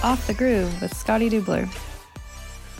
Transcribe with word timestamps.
Off 0.00 0.28
the 0.28 0.34
Groove 0.34 0.80
with 0.80 0.96
Scotty 0.96 1.28
Deubler. 1.28 1.66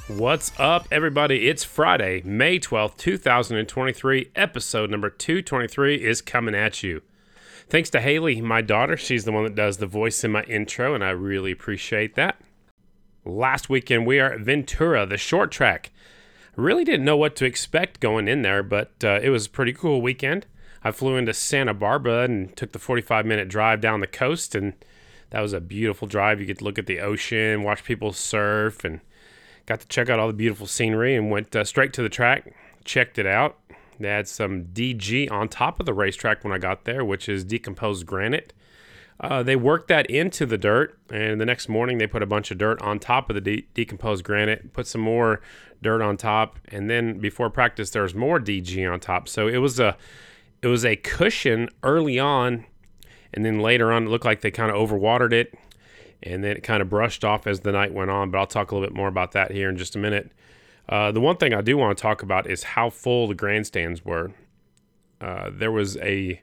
What's 0.06 0.52
up, 0.56 0.86
everybody? 0.92 1.48
It's 1.48 1.64
Friday, 1.64 2.22
May 2.24 2.60
12th, 2.60 2.96
2023. 2.96 4.30
Episode 4.36 4.88
number 4.88 5.10
223 5.10 5.96
is 5.96 6.22
coming 6.22 6.54
at 6.54 6.84
you. 6.84 7.02
Thanks 7.68 7.90
to 7.90 8.00
Haley, 8.00 8.40
my 8.40 8.60
daughter. 8.60 8.96
She's 8.96 9.24
the 9.24 9.32
one 9.32 9.42
that 9.42 9.56
does 9.56 9.78
the 9.78 9.86
voice 9.86 10.22
in 10.22 10.30
my 10.30 10.44
intro, 10.44 10.94
and 10.94 11.02
I 11.02 11.10
really 11.10 11.50
appreciate 11.50 12.14
that. 12.14 12.40
Last 13.24 13.68
weekend, 13.68 14.06
we 14.06 14.20
are 14.20 14.34
at 14.34 14.40
Ventura, 14.40 15.04
the 15.04 15.16
short 15.16 15.50
track. 15.50 15.90
Really 16.54 16.84
didn't 16.84 17.04
know 17.04 17.16
what 17.16 17.34
to 17.36 17.46
expect 17.46 17.98
going 17.98 18.28
in 18.28 18.42
there, 18.42 18.62
but 18.62 18.92
uh, 19.02 19.18
it 19.20 19.30
was 19.30 19.46
a 19.46 19.50
pretty 19.50 19.72
cool 19.72 20.00
weekend. 20.00 20.46
I 20.84 20.92
flew 20.92 21.16
into 21.16 21.34
Santa 21.34 21.74
Barbara 21.74 22.22
and 22.22 22.56
took 22.56 22.70
the 22.70 22.78
45 22.78 23.26
minute 23.26 23.48
drive 23.48 23.80
down 23.80 23.98
the 23.98 24.06
coast, 24.06 24.54
and 24.54 24.74
that 25.30 25.40
was 25.40 25.52
a 25.52 25.60
beautiful 25.60 26.08
drive. 26.08 26.40
You 26.40 26.46
get 26.46 26.58
to 26.58 26.64
look 26.64 26.78
at 26.78 26.86
the 26.86 27.00
ocean, 27.00 27.62
watch 27.62 27.84
people 27.84 28.12
surf, 28.12 28.84
and 28.84 29.00
got 29.66 29.80
to 29.80 29.88
check 29.88 30.08
out 30.08 30.18
all 30.18 30.26
the 30.26 30.32
beautiful 30.32 30.66
scenery. 30.66 31.14
And 31.14 31.30
went 31.30 31.54
uh, 31.54 31.64
straight 31.64 31.92
to 31.94 32.02
the 32.02 32.08
track, 32.08 32.54
checked 32.84 33.18
it 33.18 33.26
out. 33.26 33.58
They 34.00 34.08
had 34.08 34.28
some 34.28 34.66
DG 34.66 35.30
on 35.30 35.48
top 35.48 35.80
of 35.80 35.86
the 35.86 35.92
racetrack 35.92 36.44
when 36.44 36.52
I 36.52 36.58
got 36.58 36.84
there, 36.84 37.04
which 37.04 37.28
is 37.28 37.44
decomposed 37.44 38.06
granite. 38.06 38.52
Uh, 39.20 39.42
they 39.42 39.56
worked 39.56 39.88
that 39.88 40.08
into 40.08 40.46
the 40.46 40.56
dirt, 40.56 40.96
and 41.10 41.40
the 41.40 41.46
next 41.46 41.68
morning 41.68 41.98
they 41.98 42.06
put 42.06 42.22
a 42.22 42.26
bunch 42.26 42.52
of 42.52 42.58
dirt 42.58 42.80
on 42.80 43.00
top 43.00 43.28
of 43.28 43.34
the 43.34 43.40
de- 43.40 43.66
decomposed 43.74 44.22
granite, 44.22 44.72
put 44.72 44.86
some 44.86 45.00
more 45.00 45.40
dirt 45.82 46.00
on 46.00 46.16
top, 46.16 46.58
and 46.68 46.88
then 46.88 47.18
before 47.18 47.50
practice 47.50 47.90
there 47.90 48.02
was 48.02 48.14
more 48.14 48.38
DG 48.38 48.90
on 48.90 49.00
top. 49.00 49.28
So 49.28 49.48
it 49.48 49.58
was 49.58 49.80
a 49.80 49.96
it 50.62 50.68
was 50.68 50.84
a 50.84 50.96
cushion 50.96 51.68
early 51.82 52.18
on, 52.18 52.64
and 53.34 53.44
then 53.44 53.60
later 53.60 53.92
on 53.92 54.06
it 54.06 54.10
looked 54.10 54.24
like 54.24 54.40
they 54.40 54.50
kind 54.50 54.70
of 54.70 54.76
overwatered 54.76 55.32
it, 55.32 55.54
and 56.22 56.42
then 56.42 56.56
it 56.56 56.62
kind 56.62 56.82
of 56.82 56.88
brushed 56.88 57.24
off 57.24 57.46
as 57.46 57.60
the 57.60 57.72
night 57.72 57.92
went 57.92 58.10
on. 58.10 58.30
But 58.30 58.38
I'll 58.38 58.46
talk 58.46 58.70
a 58.70 58.74
little 58.74 58.88
bit 58.88 58.96
more 58.96 59.08
about 59.08 59.32
that 59.32 59.50
here 59.52 59.68
in 59.68 59.76
just 59.76 59.96
a 59.96 59.98
minute. 59.98 60.32
Uh, 60.88 61.12
the 61.12 61.20
one 61.20 61.36
thing 61.36 61.52
I 61.52 61.60
do 61.60 61.76
want 61.76 61.96
to 61.96 62.02
talk 62.02 62.22
about 62.22 62.48
is 62.48 62.62
how 62.62 62.90
full 62.90 63.28
the 63.28 63.34
grandstands 63.34 64.04
were. 64.04 64.32
Uh, 65.20 65.50
there 65.52 65.72
was 65.72 65.96
a 65.98 66.40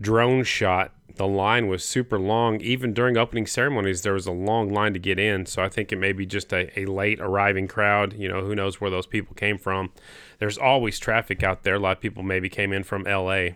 drone 0.00 0.44
shot. 0.44 0.92
The 1.14 1.26
line 1.26 1.68
was 1.68 1.84
super 1.84 2.18
long. 2.18 2.60
Even 2.60 2.92
during 2.92 3.16
opening 3.16 3.46
ceremonies, 3.46 4.02
there 4.02 4.12
was 4.12 4.26
a 4.26 4.32
long 4.32 4.72
line 4.72 4.92
to 4.94 4.98
get 4.98 5.18
in. 5.18 5.46
So 5.46 5.62
I 5.62 5.68
think 5.68 5.92
it 5.92 5.96
may 5.96 6.12
be 6.12 6.26
just 6.26 6.52
a, 6.52 6.78
a 6.78 6.86
late 6.86 7.20
arriving 7.20 7.68
crowd. 7.68 8.14
You 8.14 8.28
know, 8.28 8.42
who 8.42 8.54
knows 8.54 8.80
where 8.80 8.90
those 8.90 9.06
people 9.06 9.34
came 9.34 9.58
from. 9.58 9.92
There's 10.38 10.58
always 10.58 10.98
traffic 10.98 11.42
out 11.42 11.62
there. 11.62 11.74
A 11.76 11.80
lot 11.80 11.96
of 11.96 12.02
people 12.02 12.22
maybe 12.22 12.48
came 12.48 12.72
in 12.72 12.84
from 12.84 13.04
LA. 13.04 13.50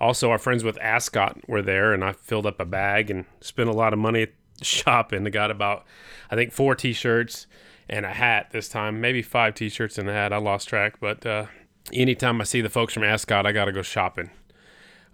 Also, 0.00 0.30
our 0.30 0.38
friends 0.38 0.64
with 0.64 0.78
Ascot 0.80 1.48
were 1.48 1.62
there, 1.62 1.92
and 1.92 2.04
I 2.04 2.12
filled 2.12 2.46
up 2.46 2.60
a 2.60 2.64
bag 2.64 3.10
and 3.10 3.24
spent 3.40 3.68
a 3.68 3.72
lot 3.72 3.92
of 3.92 3.98
money 3.98 4.28
shopping. 4.62 5.26
I 5.26 5.30
got 5.30 5.50
about, 5.50 5.84
I 6.30 6.34
think, 6.34 6.52
four 6.52 6.74
t 6.74 6.92
shirts 6.92 7.46
and 7.88 8.04
a 8.04 8.10
hat 8.10 8.50
this 8.50 8.68
time, 8.68 9.00
maybe 9.00 9.22
five 9.22 9.54
t 9.54 9.68
shirts 9.68 9.98
and 9.98 10.08
a 10.08 10.12
hat. 10.12 10.32
I 10.32 10.38
lost 10.38 10.68
track, 10.68 11.00
but 11.00 11.24
uh, 11.24 11.46
anytime 11.92 12.40
I 12.40 12.44
see 12.44 12.60
the 12.60 12.68
folks 12.68 12.94
from 12.94 13.04
Ascot, 13.04 13.46
I 13.46 13.52
got 13.52 13.66
to 13.66 13.72
go 13.72 13.82
shopping. 13.82 14.30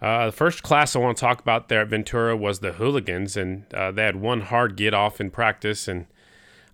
Uh, 0.02 0.26
the 0.26 0.32
first 0.32 0.62
class 0.62 0.94
I 0.94 0.98
want 0.98 1.16
to 1.16 1.20
talk 1.20 1.40
about 1.40 1.68
there 1.68 1.80
at 1.80 1.88
Ventura 1.88 2.36
was 2.36 2.58
the 2.58 2.72
Hooligans, 2.72 3.36
and 3.36 3.72
uh, 3.72 3.90
they 3.90 4.04
had 4.04 4.16
one 4.16 4.42
hard 4.42 4.76
get 4.76 4.92
off 4.92 5.20
in 5.20 5.30
practice, 5.30 5.88
and 5.88 6.06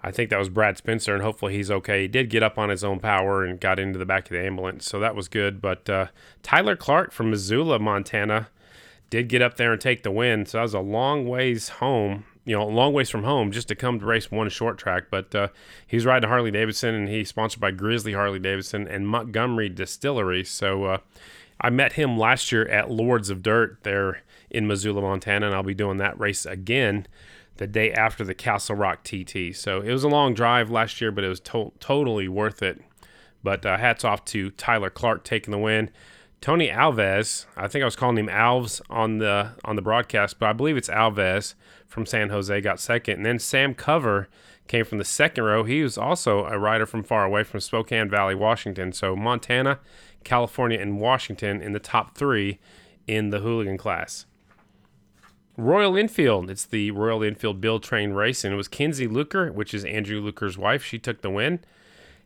I 0.02 0.10
think 0.10 0.30
that 0.30 0.38
was 0.38 0.48
Brad 0.48 0.78
Spencer, 0.78 1.14
and 1.14 1.22
hopefully 1.22 1.54
he's 1.54 1.70
okay. 1.70 2.02
He 2.02 2.08
did 2.08 2.30
get 2.30 2.42
up 2.42 2.58
on 2.58 2.70
his 2.70 2.82
own 2.82 3.00
power 3.00 3.44
and 3.44 3.60
got 3.60 3.78
into 3.78 3.98
the 3.98 4.06
back 4.06 4.24
of 4.24 4.30
the 4.30 4.44
ambulance, 4.44 4.86
so 4.86 4.98
that 4.98 5.14
was 5.14 5.28
good. 5.28 5.60
But 5.60 5.88
uh, 5.90 6.06
Tyler 6.42 6.74
Clark 6.74 7.12
from 7.12 7.30
Missoula, 7.30 7.78
Montana, 7.78 8.48
did 9.10 9.28
get 9.28 9.42
up 9.42 9.56
there 9.56 9.72
and 9.72 9.80
take 9.80 10.02
the 10.02 10.10
win, 10.10 10.46
so 10.46 10.58
that 10.58 10.62
was 10.62 10.74
a 10.74 10.80
long 10.80 11.28
ways 11.28 11.68
home. 11.68 12.24
You 12.46 12.56
know, 12.56 12.62
a 12.62 12.70
long 12.70 12.94
ways 12.94 13.10
from 13.10 13.24
home 13.24 13.52
just 13.52 13.68
to 13.68 13.74
come 13.74 14.00
to 14.00 14.06
race 14.06 14.30
one 14.30 14.48
short 14.48 14.78
track. 14.78 15.04
But 15.10 15.34
uh, 15.34 15.48
he's 15.86 16.06
riding 16.06 16.28
Harley 16.28 16.50
Davidson, 16.50 16.94
and 16.94 17.08
he's 17.08 17.28
sponsored 17.28 17.60
by 17.60 17.70
Grizzly 17.70 18.14
Harley 18.14 18.38
Davidson 18.38 18.88
and 18.88 19.06
Montgomery 19.06 19.68
Distillery. 19.68 20.44
So 20.44 20.84
uh, 20.84 20.98
I 21.60 21.68
met 21.68 21.92
him 21.92 22.18
last 22.18 22.50
year 22.50 22.66
at 22.68 22.90
Lords 22.90 23.28
of 23.28 23.42
Dirt 23.42 23.78
there 23.82 24.22
in 24.50 24.66
Missoula, 24.66 25.02
Montana, 25.02 25.46
and 25.46 25.54
I'll 25.54 25.62
be 25.62 25.74
doing 25.74 25.98
that 25.98 26.18
race 26.18 26.46
again 26.46 27.06
the 27.60 27.66
day 27.66 27.92
after 27.92 28.24
the 28.24 28.32
Castle 28.32 28.74
Rock 28.74 29.04
TT. 29.04 29.54
So 29.54 29.82
it 29.82 29.92
was 29.92 30.02
a 30.02 30.08
long 30.08 30.32
drive 30.32 30.70
last 30.70 30.98
year, 30.98 31.12
but 31.12 31.24
it 31.24 31.28
was 31.28 31.40
to- 31.40 31.72
totally 31.78 32.26
worth 32.26 32.62
it. 32.62 32.80
But 33.44 33.66
uh, 33.66 33.76
hats 33.76 34.02
off 34.02 34.24
to 34.26 34.50
Tyler 34.52 34.88
Clark 34.88 35.24
taking 35.24 35.52
the 35.52 35.58
win. 35.58 35.90
Tony 36.40 36.68
Alves, 36.68 37.44
I 37.58 37.68
think 37.68 37.82
I 37.82 37.84
was 37.84 37.96
calling 37.96 38.16
him 38.16 38.28
Alves 38.28 38.80
on 38.88 39.18
the 39.18 39.52
on 39.62 39.76
the 39.76 39.82
broadcast, 39.82 40.38
but 40.38 40.48
I 40.48 40.54
believe 40.54 40.78
it's 40.78 40.88
Alves 40.88 41.52
from 41.86 42.06
San 42.06 42.30
Jose 42.30 42.58
got 42.62 42.80
second, 42.80 43.16
and 43.16 43.26
then 43.26 43.38
Sam 43.38 43.74
Cover 43.74 44.30
came 44.66 44.86
from 44.86 44.96
the 44.96 45.04
second 45.04 45.44
row. 45.44 45.64
He 45.64 45.82
was 45.82 45.98
also 45.98 46.46
a 46.46 46.58
rider 46.58 46.86
from 46.86 47.02
far 47.02 47.24
away 47.26 47.44
from 47.44 47.60
Spokane 47.60 48.08
Valley, 48.08 48.34
Washington. 48.34 48.90
So 48.92 49.14
Montana, 49.14 49.80
California, 50.24 50.80
and 50.80 50.98
Washington 50.98 51.60
in 51.60 51.72
the 51.72 51.78
top 51.78 52.16
three 52.16 52.58
in 53.06 53.28
the 53.28 53.40
hooligan 53.40 53.76
class. 53.76 54.24
Royal 55.56 55.96
Enfield. 55.96 56.50
It's 56.50 56.64
the 56.64 56.90
Royal 56.92 57.22
Enfield 57.22 57.60
Build 57.60 57.82
Train 57.82 58.12
race, 58.12 58.44
and 58.44 58.54
it 58.54 58.56
was 58.56 58.68
Kinsey 58.68 59.06
Luker, 59.06 59.52
which 59.52 59.74
is 59.74 59.84
Andrew 59.84 60.20
Luker's 60.20 60.56
wife. 60.56 60.84
She 60.84 60.98
took 60.98 61.20
the 61.20 61.30
win, 61.30 61.60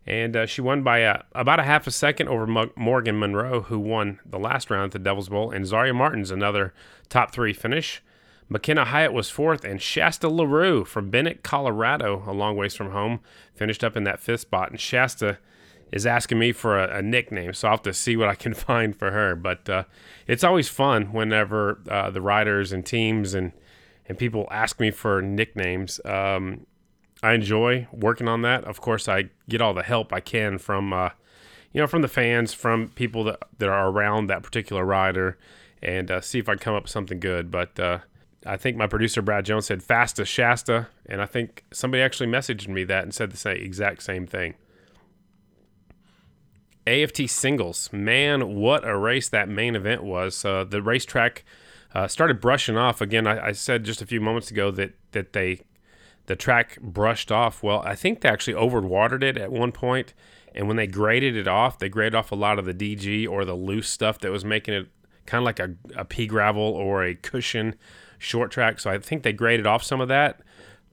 and 0.06 0.36
uh, 0.36 0.46
she 0.46 0.60
won 0.60 0.82
by 0.82 1.04
uh, 1.04 1.22
about 1.34 1.60
a 1.60 1.64
half 1.64 1.86
a 1.86 1.90
second 1.90 2.28
over 2.28 2.46
Mo- 2.46 2.70
Morgan 2.76 3.18
Monroe, 3.18 3.62
who 3.62 3.78
won 3.78 4.20
the 4.24 4.38
last 4.38 4.70
round 4.70 4.86
at 4.86 4.92
the 4.92 4.98
Devil's 4.98 5.30
Bowl, 5.30 5.50
and 5.50 5.66
Zaria 5.66 5.94
Martin's 5.94 6.30
another 6.30 6.74
top 7.08 7.32
three 7.32 7.52
finish. 7.52 8.02
McKenna 8.48 8.84
Hyatt 8.84 9.12
was 9.12 9.30
fourth, 9.30 9.64
and 9.64 9.80
Shasta 9.80 10.28
LaRue 10.28 10.84
from 10.84 11.10
Bennett, 11.10 11.42
Colorado, 11.42 12.22
a 12.26 12.32
long 12.32 12.56
ways 12.56 12.74
from 12.74 12.90
home, 12.90 13.20
finished 13.54 13.82
up 13.82 13.96
in 13.96 14.04
that 14.04 14.20
fifth 14.20 14.42
spot. 14.42 14.70
And 14.70 14.78
Shasta 14.78 15.38
is 15.94 16.06
asking 16.06 16.40
me 16.40 16.50
for 16.50 16.76
a, 16.76 16.98
a, 16.98 17.02
nickname, 17.02 17.54
so 17.54 17.68
I'll 17.68 17.74
have 17.74 17.82
to 17.82 17.94
see 17.94 18.16
what 18.16 18.28
I 18.28 18.34
can 18.34 18.52
find 18.68 18.96
for 18.96 19.12
her. 19.12 19.36
But 19.36 19.68
uh, 19.68 19.84
it's 20.26 20.42
always 20.42 20.68
fun 20.68 21.12
whenever 21.12 21.80
uh, 21.88 22.10
the 22.10 22.20
riders 22.20 22.72
and 22.72 22.84
teams 22.84 23.32
and 23.32 23.52
and 24.06 24.18
people 24.18 24.46
ask 24.50 24.80
me 24.80 24.90
for 24.90 25.22
nicknames. 25.22 25.98
Um, 26.04 26.66
I 27.22 27.32
enjoy 27.32 27.86
working 27.90 28.28
on 28.28 28.42
that. 28.42 28.64
Of 28.64 28.82
course, 28.82 29.08
I 29.08 29.30
get 29.48 29.62
all 29.62 29.72
the 29.72 29.82
help 29.82 30.12
I 30.12 30.20
can 30.20 30.58
from 30.58 30.92
uh, 30.92 31.10
you 31.72 31.80
know 31.80 31.86
from 31.86 32.02
the 32.02 32.08
fans, 32.08 32.52
from 32.52 32.88
people 32.88 33.22
that 33.24 33.38
that 33.58 33.68
are 33.68 33.88
around 33.88 34.26
that 34.26 34.42
particular 34.42 34.84
rider, 34.84 35.38
and 35.80 36.10
uh, 36.10 36.20
see 36.20 36.40
if 36.40 36.48
I 36.48 36.56
come 36.56 36.74
up 36.74 36.82
with 36.82 36.90
something 36.90 37.20
good. 37.20 37.52
But 37.52 37.78
uh, 37.78 38.00
I 38.44 38.56
think 38.56 38.76
my 38.76 38.88
producer 38.88 39.22
Brad 39.22 39.44
Jones 39.44 39.66
said 39.66 39.80
"fastest 39.80 40.32
Shasta," 40.32 40.88
and 41.06 41.22
I 41.22 41.26
think 41.26 41.64
somebody 41.72 42.02
actually 42.02 42.28
messaged 42.28 42.66
me 42.66 42.82
that 42.82 43.04
and 43.04 43.14
said 43.14 43.30
the 43.30 43.36
same 43.36 43.58
exact 43.58 44.02
same 44.02 44.26
thing. 44.26 44.54
AFT 46.86 47.28
singles. 47.28 47.90
Man, 47.92 48.54
what 48.54 48.86
a 48.86 48.96
race 48.96 49.28
that 49.28 49.48
main 49.48 49.74
event 49.74 50.02
was. 50.02 50.44
Uh, 50.44 50.64
the 50.64 50.82
racetrack 50.82 51.44
uh, 51.94 52.08
started 52.08 52.40
brushing 52.40 52.76
off. 52.76 53.00
Again, 53.00 53.26
I, 53.26 53.48
I, 53.48 53.52
said 53.52 53.84
just 53.84 54.02
a 54.02 54.06
few 54.06 54.20
moments 54.20 54.50
ago 54.50 54.70
that, 54.72 54.94
that 55.12 55.32
they 55.32 55.60
the 56.26 56.36
track 56.36 56.78
brushed 56.80 57.30
off. 57.30 57.62
Well, 57.62 57.82
I 57.84 57.94
think 57.94 58.20
they 58.20 58.28
actually 58.28 58.54
overwatered 58.54 59.22
it 59.22 59.36
at 59.36 59.52
one 59.52 59.72
point, 59.72 60.14
and 60.54 60.66
when 60.66 60.76
they 60.76 60.86
graded 60.86 61.36
it 61.36 61.46
off, 61.46 61.78
they 61.78 61.88
graded 61.88 62.14
off 62.14 62.32
a 62.32 62.36
lot 62.36 62.58
of 62.58 62.64
the 62.64 62.74
DG 62.74 63.28
or 63.28 63.44
the 63.44 63.54
loose 63.54 63.88
stuff 63.88 64.18
that 64.20 64.30
was 64.30 64.44
making 64.44 64.74
it 64.74 64.88
kind 65.26 65.40
of 65.40 65.44
like 65.44 65.60
a, 65.60 65.74
a 65.96 66.04
pea 66.04 66.26
gravel 66.26 66.62
or 66.62 67.04
a 67.04 67.14
cushion 67.14 67.74
short 68.18 68.50
track. 68.50 68.80
So 68.80 68.90
I 68.90 68.98
think 68.98 69.22
they 69.22 69.32
graded 69.32 69.66
off 69.66 69.82
some 69.82 70.00
of 70.00 70.08
that. 70.08 70.40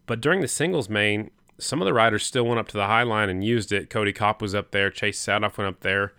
But 0.05 0.21
during 0.21 0.41
the 0.41 0.47
singles 0.47 0.89
main, 0.89 1.31
some 1.57 1.81
of 1.81 1.85
the 1.85 1.93
riders 1.93 2.25
still 2.25 2.45
went 2.45 2.59
up 2.59 2.67
to 2.69 2.77
the 2.77 2.87
high 2.87 3.03
line 3.03 3.29
and 3.29 3.43
used 3.43 3.71
it. 3.71 3.89
Kody 3.89 4.13
Kopp 4.15 4.41
was 4.41 4.55
up 4.55 4.71
there. 4.71 4.89
Chase 4.89 5.23
Saathoff 5.23 5.57
went 5.57 5.67
up 5.67 5.81
there. 5.81 6.13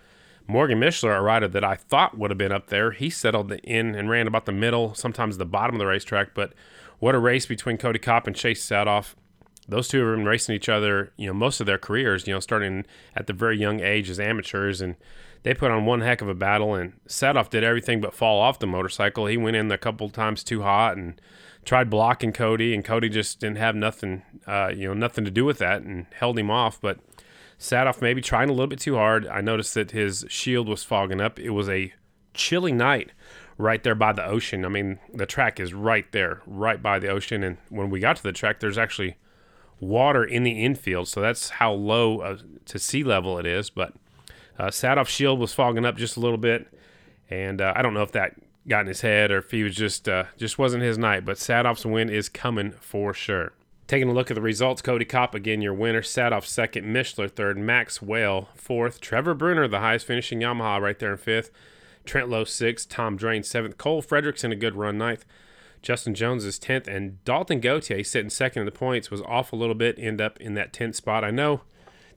Morgan 0.46 0.80
Mishler, 0.80 1.16
a 1.16 1.20
rider 1.22 1.48
that 1.48 1.64
I 1.64 1.76
thought 1.76 2.18
would 2.18 2.30
have 2.30 2.38
been 2.38 2.52
up 2.52 2.66
there, 2.66 2.90
he 2.90 3.10
settled 3.10 3.52
in 3.52 3.94
and 3.94 4.10
ran 4.10 4.26
about 4.26 4.46
the 4.46 4.52
middle, 4.52 4.94
sometimes 4.94 5.38
the 5.38 5.44
bottom 5.44 5.76
of 5.76 5.78
the 5.78 5.86
racetrack. 5.86 6.34
But 6.34 6.52
what 6.98 7.14
a 7.14 7.18
race 7.18 7.46
between 7.46 7.78
Kody 7.78 8.00
Kopp 8.00 8.26
and 8.26 8.36
Chase 8.36 8.64
Saathoff. 8.64 9.14
Those 9.68 9.88
two 9.88 10.04
have 10.04 10.16
been 10.16 10.26
racing 10.26 10.54
each 10.54 10.68
other, 10.68 11.12
you 11.16 11.26
know, 11.26 11.32
most 11.32 11.60
of 11.60 11.66
their 11.66 11.78
careers, 11.78 12.26
you 12.26 12.34
know, 12.34 12.40
starting 12.40 12.84
at 13.14 13.28
the 13.28 13.32
very 13.32 13.56
young 13.56 13.80
age 13.80 14.10
as 14.10 14.18
amateurs. 14.18 14.80
And 14.80 14.96
they 15.44 15.54
put 15.54 15.70
on 15.70 15.86
one 15.86 16.00
heck 16.00 16.20
of 16.20 16.28
a 16.28 16.34
battle. 16.34 16.74
And 16.74 16.94
Saathoff 17.08 17.50
did 17.50 17.62
everything 17.62 18.00
but 18.00 18.14
fall 18.14 18.40
off 18.40 18.58
the 18.58 18.66
motorcycle. 18.66 19.26
He 19.26 19.36
went 19.36 19.56
in 19.56 19.70
a 19.70 19.78
couple 19.78 20.10
times 20.10 20.42
too 20.42 20.62
hot 20.62 20.96
and 20.96 21.20
tried 21.64 21.90
blocking 21.90 22.32
Kody, 22.32 22.74
and 22.74 22.84
Kody 22.84 23.10
just 23.10 23.40
didn't 23.40 23.58
have 23.58 23.74
nothing, 23.74 24.22
uh, 24.46 24.72
you 24.74 24.88
know, 24.88 24.94
nothing 24.94 25.24
to 25.24 25.30
do 25.30 25.44
with 25.44 25.58
that, 25.58 25.82
and 25.82 26.06
held 26.14 26.38
him 26.38 26.50
off. 26.50 26.80
But 26.80 26.98
Saathoff 27.58 28.02
maybe 28.02 28.20
trying 28.20 28.48
a 28.48 28.52
little 28.52 28.66
bit 28.66 28.80
too 28.80 28.96
hard. 28.96 29.26
I 29.26 29.40
noticed 29.40 29.74
that 29.74 29.92
his 29.92 30.24
shield 30.28 30.68
was 30.68 30.82
fogging 30.84 31.20
up. 31.20 31.38
It 31.38 31.50
was 31.50 31.68
a 31.68 31.92
chilly 32.34 32.72
night 32.72 33.12
right 33.58 33.82
there 33.82 33.94
by 33.94 34.12
the 34.12 34.24
ocean. 34.24 34.64
I 34.64 34.68
mean, 34.68 34.98
the 35.12 35.26
track 35.26 35.60
is 35.60 35.72
right 35.72 36.10
there, 36.12 36.42
right 36.46 36.82
by 36.82 36.98
the 36.98 37.08
ocean. 37.08 37.44
And 37.44 37.58
when 37.68 37.90
we 37.90 38.00
got 38.00 38.16
to 38.16 38.22
the 38.22 38.32
track, 38.32 38.60
there's 38.60 38.78
actually 38.78 39.16
water 39.78 40.24
in 40.24 40.44
the 40.44 40.64
infield, 40.64 41.08
so 41.08 41.20
that's 41.20 41.50
how 41.50 41.72
low 41.72 42.20
uh, 42.20 42.38
to 42.66 42.78
sea 42.78 43.02
level 43.04 43.38
it 43.38 43.46
is. 43.46 43.68
But 43.70 43.92
uh, 44.58 44.68
Saathoff's 44.68 45.10
shield 45.10 45.38
was 45.38 45.52
fogging 45.52 45.84
up 45.84 45.96
just 45.96 46.16
a 46.16 46.20
little 46.20 46.38
bit, 46.38 46.66
and 47.30 47.60
uh, 47.60 47.72
I 47.76 47.82
don't 47.82 47.94
know 47.94 48.02
if 48.02 48.12
that 48.12 48.34
got 48.68 48.82
in 48.82 48.86
his 48.86 49.00
head 49.00 49.30
or 49.30 49.38
if 49.38 49.50
he 49.50 49.62
was 49.62 49.74
just 49.74 50.08
uh, 50.08 50.24
just 50.36 50.58
wasn't 50.58 50.82
his 50.82 50.98
night. 50.98 51.24
But 51.24 51.36
Saathoff's 51.36 51.86
win 51.86 52.08
is 52.10 52.28
coming 52.28 52.72
for 52.72 53.12
sure. 53.14 53.52
Taking 53.88 54.08
a 54.08 54.12
look 54.12 54.30
at 54.30 54.34
the 54.34 54.40
results, 54.40 54.80
Kody 54.80 55.06
Kopp 55.06 55.34
again 55.34 55.60
your 55.60 55.74
winner, 55.74 56.02
Saathoff 56.02 56.46
second, 56.46 56.86
Mishler 56.86 57.30
third, 57.30 57.58
Max 57.58 58.00
Whale 58.00 58.48
fourth, 58.54 59.00
Trevor 59.00 59.34
Brunner 59.34 59.68
the 59.68 59.80
highest 59.80 60.06
finishing 60.06 60.40
Yamaha 60.40 60.80
right 60.80 60.98
there 60.98 61.12
in 61.12 61.18
fifth, 61.18 61.50
Trent 62.04 62.28
Lowe 62.28 62.44
sixth, 62.44 62.88
Tom 62.88 63.16
Drain 63.16 63.42
seventh, 63.42 63.76
Cole 63.76 64.02
Fredrickson 64.02 64.52
a 64.52 64.56
good 64.56 64.76
run 64.76 64.96
ninth, 64.96 65.24
Justin 65.82 66.14
Jones 66.14 66.44
is 66.44 66.58
tenth, 66.58 66.86
and 66.86 67.22
Dalton 67.24 67.60
Gauthier 67.60 68.04
sitting 68.04 68.30
second 68.30 68.60
in 68.60 68.66
the 68.66 68.72
points 68.72 69.10
was 69.10 69.20
off 69.22 69.52
a 69.52 69.56
little 69.56 69.74
bit, 69.74 69.98
end 69.98 70.20
up 70.20 70.40
in 70.40 70.54
that 70.54 70.72
tenth 70.72 70.94
spot. 70.94 71.24
I 71.24 71.30
know 71.30 71.62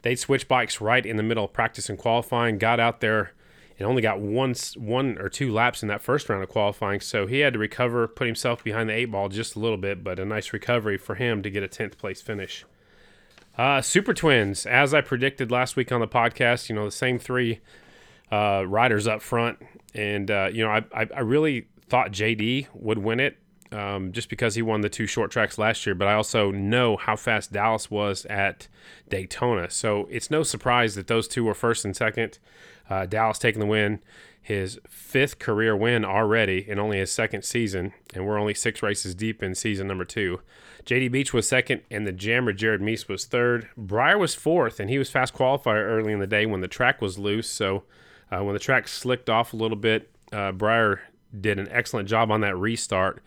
they 0.03 0.15
switched 0.15 0.47
bikes 0.47 0.79
right 0.79 1.05
in 1.05 1.17
the 1.17 1.23
middle 1.23 1.45
of 1.45 1.53
practice 1.53 1.89
and 1.89 1.97
qualifying, 1.97 2.59
got 2.59 2.79
out 2.79 3.01
there 3.01 3.31
and 3.77 3.87
only 3.87 4.01
got 4.01 4.19
one 4.19 4.55
one 4.77 5.17
or 5.17 5.29
two 5.29 5.51
laps 5.51 5.81
in 5.81 5.89
that 5.89 6.01
first 6.01 6.29
round 6.29 6.43
of 6.43 6.49
qualifying. 6.49 7.01
So 7.01 7.27
he 7.27 7.39
had 7.39 7.53
to 7.53 7.59
recover, 7.59 8.07
put 8.07 8.27
himself 8.27 8.63
behind 8.63 8.89
the 8.89 8.93
eight 8.93 9.11
ball 9.11 9.29
just 9.29 9.55
a 9.55 9.59
little 9.59 9.77
bit, 9.77 10.03
but 10.03 10.19
a 10.19 10.25
nice 10.25 10.53
recovery 10.53 10.97
for 10.97 11.15
him 11.15 11.41
to 11.43 11.49
get 11.49 11.63
a 11.63 11.67
tenth 11.67 11.97
place 11.97 12.21
finish. 12.21 12.65
Uh, 13.57 13.81
Super 13.81 14.13
Twins, 14.13 14.65
as 14.65 14.93
I 14.93 15.01
predicted 15.01 15.51
last 15.51 15.75
week 15.75 15.91
on 15.91 16.01
the 16.01 16.07
podcast, 16.07 16.69
you 16.69 16.75
know 16.75 16.85
the 16.85 16.91
same 16.91 17.19
three 17.19 17.61
uh, 18.31 18.63
riders 18.67 19.07
up 19.07 19.21
front, 19.21 19.59
and 19.93 20.29
uh, 20.29 20.49
you 20.51 20.63
know 20.63 20.71
I, 20.71 20.83
I, 20.93 21.07
I 21.15 21.19
really 21.21 21.67
thought 21.89 22.11
JD 22.11 22.67
would 22.73 22.99
win 22.99 23.19
it. 23.19 23.37
Um, 23.71 24.13
just 24.13 24.29
because 24.29 24.55
he 24.55 24.61
won 24.61 24.81
the 24.81 24.89
two 24.89 25.07
short 25.07 25.31
tracks 25.31 25.57
last 25.57 25.85
year, 25.85 25.95
but 25.95 26.07
I 26.07 26.13
also 26.13 26.49
know 26.49 26.95
how 26.95 27.17
fast 27.17 27.51
Dallas 27.51 27.91
was 27.91 28.25
at 28.27 28.69
Daytona. 29.09 29.69
So 29.69 30.07
it's 30.09 30.31
no 30.31 30.43
surprise 30.43 30.95
that 30.95 31.07
those 31.07 31.27
two 31.27 31.43
were 31.43 31.55
first 31.55 31.83
and 31.83 31.93
second. 31.93 32.37
Uh, 32.89 33.05
Dallas 33.05 33.39
taking 33.39 33.59
the 33.59 33.65
win, 33.65 33.99
his 34.41 34.79
fifth 34.87 35.39
career 35.39 35.75
win 35.75 36.05
already 36.05 36.69
in 36.69 36.77
only 36.77 36.99
his 36.99 37.11
second 37.11 37.43
season, 37.43 37.93
and 38.13 38.25
we're 38.25 38.37
only 38.37 38.53
six 38.53 38.83
races 38.83 39.15
deep 39.15 39.41
in 39.41 39.55
season 39.55 39.87
number 39.87 40.05
two. 40.05 40.39
JD 40.85 41.11
Beach 41.11 41.33
was 41.33 41.49
second, 41.49 41.81
and 41.89 42.05
the 42.05 42.11
jammer 42.11 42.53
Jared 42.53 42.81
Mees 42.81 43.07
was 43.07 43.25
third. 43.25 43.67
Briar 43.75 44.19
was 44.19 44.35
fourth, 44.35 44.79
and 44.79 44.87
he 44.89 44.99
was 44.99 45.09
fast 45.09 45.33
qualifier 45.33 45.83
early 45.83 46.13
in 46.13 46.19
the 46.19 46.27
day 46.27 46.45
when 46.45 46.61
the 46.61 46.67
track 46.67 47.01
was 47.01 47.17
loose. 47.17 47.49
So 47.49 47.85
uh, 48.31 48.43
when 48.43 48.53
the 48.53 48.59
track 48.59 48.87
slicked 48.87 49.31
off 49.31 49.53
a 49.53 49.57
little 49.57 49.77
bit, 49.77 50.11
uh, 50.31 50.51
Briar 50.51 51.01
did 51.41 51.57
an 51.57 51.67
excellent 51.71 52.07
job 52.07 52.29
on 52.29 52.41
that 52.41 52.55
restart 52.55 53.23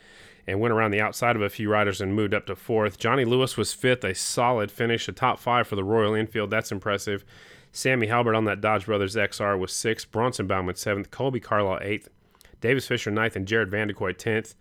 and 0.46 0.60
went 0.60 0.72
around 0.72 0.92
the 0.92 1.00
outside 1.00 1.36
of 1.36 1.42
a 1.42 1.50
few 1.50 1.68
riders 1.68 2.00
and 2.00 2.14
moved 2.14 2.32
up 2.32 2.46
to 2.46 2.54
fourth. 2.56 2.96
Johnny 2.96 3.24
Lewis 3.24 3.56
was 3.56 3.72
fifth, 3.72 4.04
a 4.04 4.14
solid 4.14 4.70
finish, 4.70 5.08
a 5.08 5.12
top 5.12 5.38
five 5.38 5.66
for 5.66 5.74
the 5.76 5.84
Royal 5.84 6.14
Enfield. 6.14 6.50
That's 6.50 6.70
impressive. 6.72 7.24
Sammy 7.72 8.06
Halbert 8.06 8.34
on 8.34 8.44
that 8.44 8.60
Dodge 8.60 8.86
Brothers 8.86 9.14
XR 9.16 9.58
was 9.58 9.72
sixth. 9.72 10.10
Bronson 10.10 10.46
Bauman 10.46 10.74
seventh. 10.74 11.10
Kolby 11.10 11.42
Carlile 11.42 11.80
eighth. 11.82 12.08
Davis 12.60 12.86
Fisher 12.86 13.10
ninth, 13.10 13.36
and 13.36 13.46
Jared 13.46 13.70
Vanderkooi 13.70 14.16
tenth. 14.16 14.54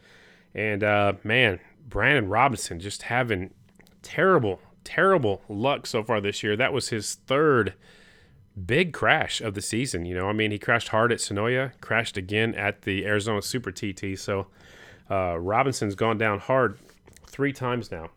And 0.53 0.83
uh, 0.83 1.13
man, 1.23 1.59
Brandon 1.87 2.29
Robinson 2.29 2.79
just 2.79 3.03
having 3.03 3.53
terrible, 4.01 4.59
terrible 4.83 5.41
luck 5.49 5.87
so 5.87 6.03
far 6.03 6.21
this 6.21 6.43
year. 6.43 6.55
That 6.55 6.73
was 6.73 6.89
his 6.89 7.15
third 7.15 7.73
big 8.65 8.93
crash 8.93 9.41
of 9.41 9.53
the 9.53 9.61
season. 9.61 10.05
You 10.05 10.15
know, 10.15 10.29
I 10.29 10.33
mean, 10.33 10.51
he 10.51 10.59
crashed 10.59 10.89
hard 10.89 11.11
at 11.11 11.19
Senoia, 11.19 11.71
crashed 11.81 12.17
again 12.17 12.55
at 12.55 12.83
the 12.83 13.05
Arizona 13.05 13.41
Super 13.41 13.71
TT. 13.71 14.17
So 14.17 14.47
uh, 15.09 15.37
Robinson's 15.39 15.95
gone 15.95 16.17
down 16.17 16.39
hard 16.39 16.77
three 17.27 17.53
times 17.53 17.91
now. 17.91 18.09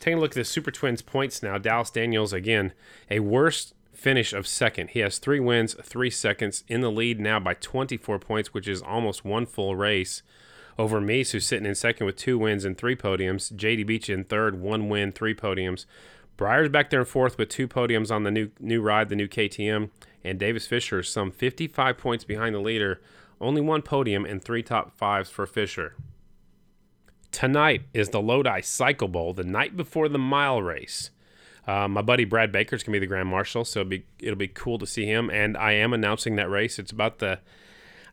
Taking 0.00 0.18
a 0.18 0.20
look 0.20 0.32
at 0.32 0.36
the 0.36 0.44
Super 0.44 0.70
Twins 0.70 1.02
points 1.02 1.42
now. 1.42 1.58
Dallas 1.58 1.90
Daniels 1.90 2.32
again, 2.32 2.72
a 3.10 3.20
worst 3.20 3.74
finish 3.98 4.32
of 4.32 4.46
second. 4.46 4.90
He 4.90 5.00
has 5.00 5.18
three 5.18 5.40
wins, 5.40 5.74
three 5.82 6.10
seconds 6.10 6.62
in 6.68 6.80
the 6.80 6.90
lead 6.90 7.20
now 7.20 7.40
by 7.40 7.54
24 7.54 8.18
points, 8.20 8.54
which 8.54 8.68
is 8.68 8.80
almost 8.80 9.24
one 9.24 9.44
full 9.44 9.74
race 9.76 10.22
over 10.78 11.00
Mees, 11.00 11.32
who's 11.32 11.44
sitting 11.44 11.66
in 11.66 11.74
second 11.74 12.06
with 12.06 12.16
two 12.16 12.38
wins 12.38 12.64
and 12.64 12.78
three 12.78 12.94
podiums. 12.94 13.52
JD 13.52 13.84
Beach 13.86 14.08
in 14.08 14.24
third, 14.24 14.60
one 14.60 14.88
win, 14.88 15.10
three 15.10 15.34
podiums. 15.34 15.84
Briar's 16.36 16.68
back 16.68 16.90
there 16.90 17.00
in 17.00 17.06
fourth 17.06 17.36
with 17.36 17.48
two 17.48 17.66
podiums 17.66 18.12
on 18.12 18.22
the 18.22 18.30
new 18.30 18.50
new 18.60 18.80
ride, 18.80 19.08
the 19.08 19.16
new 19.16 19.26
KTM, 19.26 19.90
and 20.22 20.38
Davis 20.38 20.68
Fisher 20.68 21.02
some 21.02 21.32
55 21.32 21.98
points 21.98 22.22
behind 22.22 22.54
the 22.54 22.60
leader, 22.60 23.00
only 23.40 23.60
one 23.60 23.82
podium 23.82 24.24
and 24.24 24.40
three 24.40 24.62
top 24.62 24.96
fives 24.96 25.28
for 25.28 25.46
Fisher. 25.46 25.96
Tonight 27.32 27.82
is 27.92 28.10
the 28.10 28.22
Lodi 28.22 28.60
Cycle 28.60 29.08
Bowl, 29.08 29.34
the 29.34 29.42
night 29.42 29.76
before 29.76 30.08
the 30.08 30.18
mile 30.18 30.62
race. 30.62 31.10
Uh, 31.68 31.86
my 31.86 32.00
buddy 32.00 32.24
Brad 32.24 32.50
Baker's 32.50 32.82
gonna 32.82 32.94
be 32.94 32.98
the 32.98 33.06
Grand 33.06 33.28
Marshal, 33.28 33.62
so 33.62 33.80
it'll 33.80 33.90
be 33.90 34.04
it'll 34.18 34.36
be 34.36 34.48
cool 34.48 34.78
to 34.78 34.86
see 34.86 35.04
him. 35.04 35.28
And 35.28 35.54
I 35.54 35.72
am 35.72 35.92
announcing 35.92 36.36
that 36.36 36.48
race. 36.48 36.78
It's 36.78 36.90
about 36.90 37.18
the, 37.18 37.40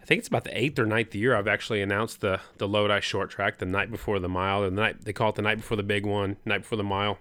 I 0.02 0.06
think 0.06 0.20
it's 0.20 0.28
about 0.28 0.44
the 0.44 0.62
eighth 0.62 0.78
or 0.78 0.86
ninth 0.86 1.16
year 1.16 1.34
I've 1.34 1.48
actually 1.48 1.82
announced 1.82 2.20
the 2.20 2.42
the 2.58 2.68
Lodi 2.68 3.00
short 3.00 3.30
track 3.30 3.60
the 3.60 3.66
night 3.66 3.90
before 3.90 4.20
the 4.20 4.28
mile. 4.28 4.62
The 4.64 4.72
night 4.72 5.06
they 5.06 5.14
call 5.14 5.30
it 5.30 5.36
the 5.36 5.42
night 5.42 5.56
before 5.56 5.78
the 5.78 5.84
big 5.84 6.06
one, 6.06 6.36
night 6.44 6.64
before 6.64 6.76
the 6.78 6.84
mile. 6.84 7.18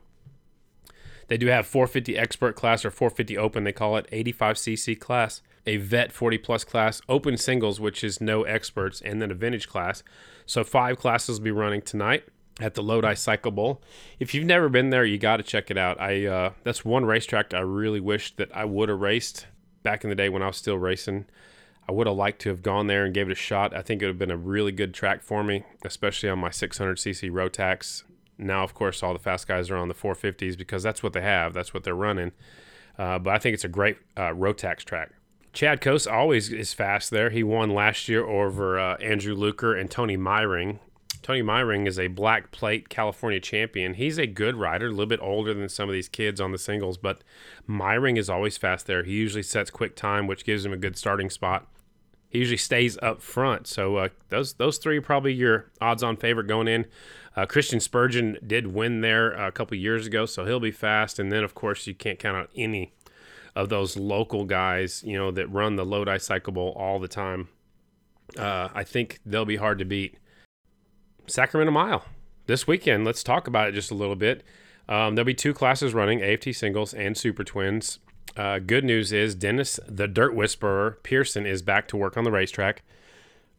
They 1.28 1.36
do 1.38 1.46
have 1.46 1.69
450 1.69 2.19
expert 2.19 2.56
class 2.56 2.84
or 2.84 2.90
450 2.90 3.38
open. 3.38 3.62
They 3.62 3.72
call 3.72 3.96
it 3.96 4.10
85cc 4.10 4.98
class, 4.98 5.40
a 5.64 5.76
vet 5.76 6.12
40 6.12 6.36
plus 6.38 6.64
class, 6.64 7.00
open 7.08 7.38
singles, 7.38 7.81
which 7.81 8.02
is 8.02 8.20
no 8.20 8.42
experts, 8.42 9.00
and 9.00 9.22
then 9.22 9.31
a 9.31 9.34
vintage 9.34 9.69
class. 9.69 10.02
So 10.44 10.64
five 10.64 10.98
classes 10.98 11.38
will 11.38 11.44
be 11.44 11.50
running 11.52 11.81
tonight 11.81 12.25
at 12.60 12.74
the 12.74 12.82
Lodi 12.82 13.14
Cycle 13.14 13.50
Bowl. 13.50 13.82
If 14.18 14.34
you've 14.34 14.44
never 14.44 14.68
been 14.68 14.90
there, 14.90 15.04
you 15.04 15.18
got 15.18 15.38
to 15.38 15.42
check 15.42 15.70
it 15.70 15.78
out. 15.78 16.00
I 16.00 16.26
uh, 16.26 16.52
that's 16.62 16.84
one 16.84 17.04
racetrack 17.04 17.52
I 17.54 17.60
really 17.60 18.00
wish 18.00 18.34
that 18.36 18.54
I 18.54 18.64
would 18.64 18.88
have 18.88 19.00
raced 19.00 19.46
back 19.82 20.04
in 20.04 20.10
the 20.10 20.16
day 20.16 20.28
when 20.28 20.42
I 20.42 20.48
was 20.48 20.56
still 20.56 20.78
racing. 20.78 21.26
I 21.88 21.92
would 21.92 22.06
have 22.06 22.16
liked 22.16 22.40
to 22.42 22.48
have 22.48 22.62
gone 22.62 22.86
there 22.86 23.04
and 23.04 23.12
gave 23.12 23.28
it 23.28 23.32
a 23.32 23.36
shot. 23.36 23.76
I 23.76 23.82
think 23.82 24.00
it 24.00 24.06
would 24.06 24.12
have 24.12 24.18
been 24.18 24.30
a 24.30 24.36
really 24.36 24.72
good 24.72 24.94
track 24.94 25.22
for 25.22 25.44
me, 25.44 25.64
especially 25.84 26.30
on 26.30 26.38
my 26.38 26.48
600cc 26.48 27.30
Rotax. 27.30 28.04
Now, 28.38 28.64
of 28.64 28.72
course, 28.72 29.02
all 29.02 29.12
the 29.12 29.18
fast 29.18 29.46
guys 29.46 29.70
are 29.70 29.76
on 29.76 29.88
the 29.88 29.94
450s 29.94 30.56
because 30.56 30.82
that's 30.82 31.02
what 31.02 31.12
they 31.12 31.20
have. 31.20 31.52
That's 31.52 31.74
what 31.74 31.84
they're 31.84 31.94
running. 31.94 32.32
Uh, 32.98 33.18
but 33.18 33.34
I 33.34 33.38
think 33.38 33.54
it's 33.54 33.64
a 33.64 33.68
great 33.68 33.98
uh, 34.16 34.30
Rotax 34.30 34.78
track. 34.78 35.12
Chad 35.52 35.80
Cose 35.80 36.06
always 36.06 36.52
is 36.52 36.72
fast 36.72 37.10
there. 37.10 37.30
He 37.30 37.42
won 37.44 37.70
last 37.70 38.08
year 38.08 38.24
over 38.24 38.78
uh, 38.78 38.96
Andrew 38.96 39.34
Luker 39.34 39.74
and 39.74 39.90
Tony 39.90 40.16
Meyring 40.16 40.78
Tony 41.24 41.42
Myring 41.42 41.88
is 41.88 41.98
a 41.98 42.08
black 42.08 42.52
plate 42.52 42.90
California 42.90 43.40
champion. 43.40 43.94
He's 43.94 44.18
a 44.18 44.26
good 44.26 44.56
rider, 44.56 44.88
a 44.88 44.90
little 44.90 45.06
bit 45.06 45.20
older 45.22 45.54
than 45.54 45.70
some 45.70 45.88
of 45.88 45.94
these 45.94 46.06
kids 46.06 46.38
on 46.38 46.52
the 46.52 46.58
singles, 46.58 46.98
but 46.98 47.24
Myring 47.66 48.18
is 48.18 48.28
always 48.28 48.58
fast 48.58 48.86
there. 48.86 49.04
He 49.04 49.12
usually 49.12 49.42
sets 49.42 49.70
quick 49.70 49.96
time, 49.96 50.26
which 50.26 50.44
gives 50.44 50.66
him 50.66 50.72
a 50.74 50.76
good 50.76 50.98
starting 50.98 51.31
spot. 51.31 51.66
He 52.28 52.40
usually 52.40 52.58
stays 52.58 52.98
up 53.00 53.22
front. 53.22 53.66
So 53.66 53.96
uh, 53.96 54.08
those 54.28 54.52
those 54.54 54.76
three 54.76 55.00
probably 55.00 55.32
your 55.32 55.70
odds-on 55.81 56.19
favorite 56.19 56.46
going 56.46 56.69
in. 56.69 56.84
Uh, 57.34 57.46
Christian 57.46 57.81
Spurgeon 57.81 58.36
did 58.46 58.74
win 58.74 59.00
there 59.00 59.32
a 59.32 59.50
couple 59.50 59.78
years 59.78 60.06
ago, 60.06 60.26
so 60.26 60.44
he'll 60.44 60.60
be 60.60 60.70
fast. 60.70 61.19
And 61.19 61.32
then, 61.32 61.43
of 61.43 61.54
course, 61.54 61.86
you 61.86 61.94
can't 61.94 62.19
count 62.19 62.36
out 62.36 62.50
any 62.54 62.93
of 63.56 63.70
those 63.70 63.96
local 63.96 64.44
guys, 64.44 65.02
you 65.06 65.16
know, 65.16 65.31
that 65.31 65.46
run 65.50 65.76
the 65.76 65.86
Lodi 65.86 66.19
Cycle 66.19 66.52
Bowl 66.52 66.74
all 66.76 66.98
the 66.98 67.08
time. 67.08 67.48
Uh, 68.36 68.69
I 68.74 68.84
think 68.84 69.20
they'll 69.24 69.46
be 69.46 69.56
hard 69.56 69.78
to 69.78 69.86
beat. 69.86 70.19
Sacramento 71.26 71.72
Mile 71.72 72.04
this 72.46 72.66
weekend. 72.66 73.04
Let's 73.04 73.22
talk 73.22 73.46
about 73.46 73.69
it 73.69 73.72
just 73.72 73.90
a 73.90 73.94
little 73.94 74.16
bit. 74.16 74.43
Um, 74.88 75.14
there'll 75.14 75.26
be 75.26 75.34
two 75.34 75.54
classes 75.54 75.94
running 75.94 76.22
AFT 76.22 76.54
singles 76.54 76.93
and 76.93 77.16
super 77.16 77.44
twins. 77.44 77.98
Uh, 78.36 78.58
good 78.58 78.84
news 78.84 79.12
is 79.12 79.34
Dennis, 79.34 79.78
the 79.86 80.08
dirt 80.08 80.34
whisperer, 80.34 80.98
Pearson 81.02 81.46
is 81.46 81.62
back 81.62 81.88
to 81.88 81.96
work 81.96 82.16
on 82.16 82.24
the 82.24 82.32
racetrack. 82.32 82.82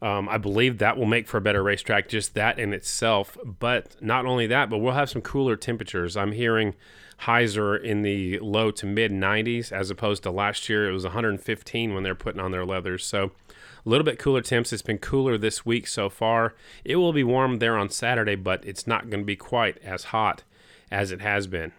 Um, 0.02 0.28
I 0.28 0.36
believe 0.36 0.78
that 0.78 0.96
will 0.96 1.06
make 1.06 1.26
for 1.26 1.38
a 1.38 1.40
better 1.40 1.62
racetrack, 1.62 2.08
just 2.08 2.34
that 2.34 2.58
in 2.58 2.72
itself. 2.74 3.38
But 3.44 3.96
not 4.02 4.26
only 4.26 4.46
that, 4.46 4.68
but 4.68 4.78
we'll 4.78 4.92
have 4.92 5.10
some 5.10 5.22
cooler 5.22 5.56
temperatures. 5.56 6.16
I'm 6.16 6.32
hearing 6.32 6.74
highs 7.18 7.56
are 7.56 7.76
in 7.76 8.02
the 8.02 8.38
low 8.40 8.70
to 8.70 8.86
mid 8.86 9.10
90s 9.10 9.72
as 9.72 9.90
opposed 9.90 10.22
to 10.24 10.30
last 10.30 10.68
year. 10.68 10.88
It 10.88 10.92
was 10.92 11.04
115 11.04 11.94
when 11.94 12.02
they're 12.02 12.14
putting 12.14 12.40
on 12.40 12.50
their 12.50 12.66
leathers. 12.66 13.06
So 13.06 13.32
a 13.86 13.88
little 13.88 14.04
bit 14.04 14.18
cooler 14.18 14.42
temps. 14.42 14.72
It's 14.72 14.82
been 14.82 14.98
cooler 14.98 15.38
this 15.38 15.64
week 15.64 15.86
so 15.86 16.10
far. 16.10 16.54
It 16.84 16.96
will 16.96 17.12
be 17.12 17.24
warm 17.24 17.58
there 17.58 17.78
on 17.78 17.88
Saturday, 17.88 18.34
but 18.34 18.64
it's 18.66 18.86
not 18.86 19.08
going 19.08 19.22
to 19.22 19.26
be 19.26 19.36
quite 19.36 19.78
as 19.82 20.04
hot 20.04 20.42
as 20.90 21.10
it 21.10 21.20
has 21.20 21.46
been. 21.46 21.72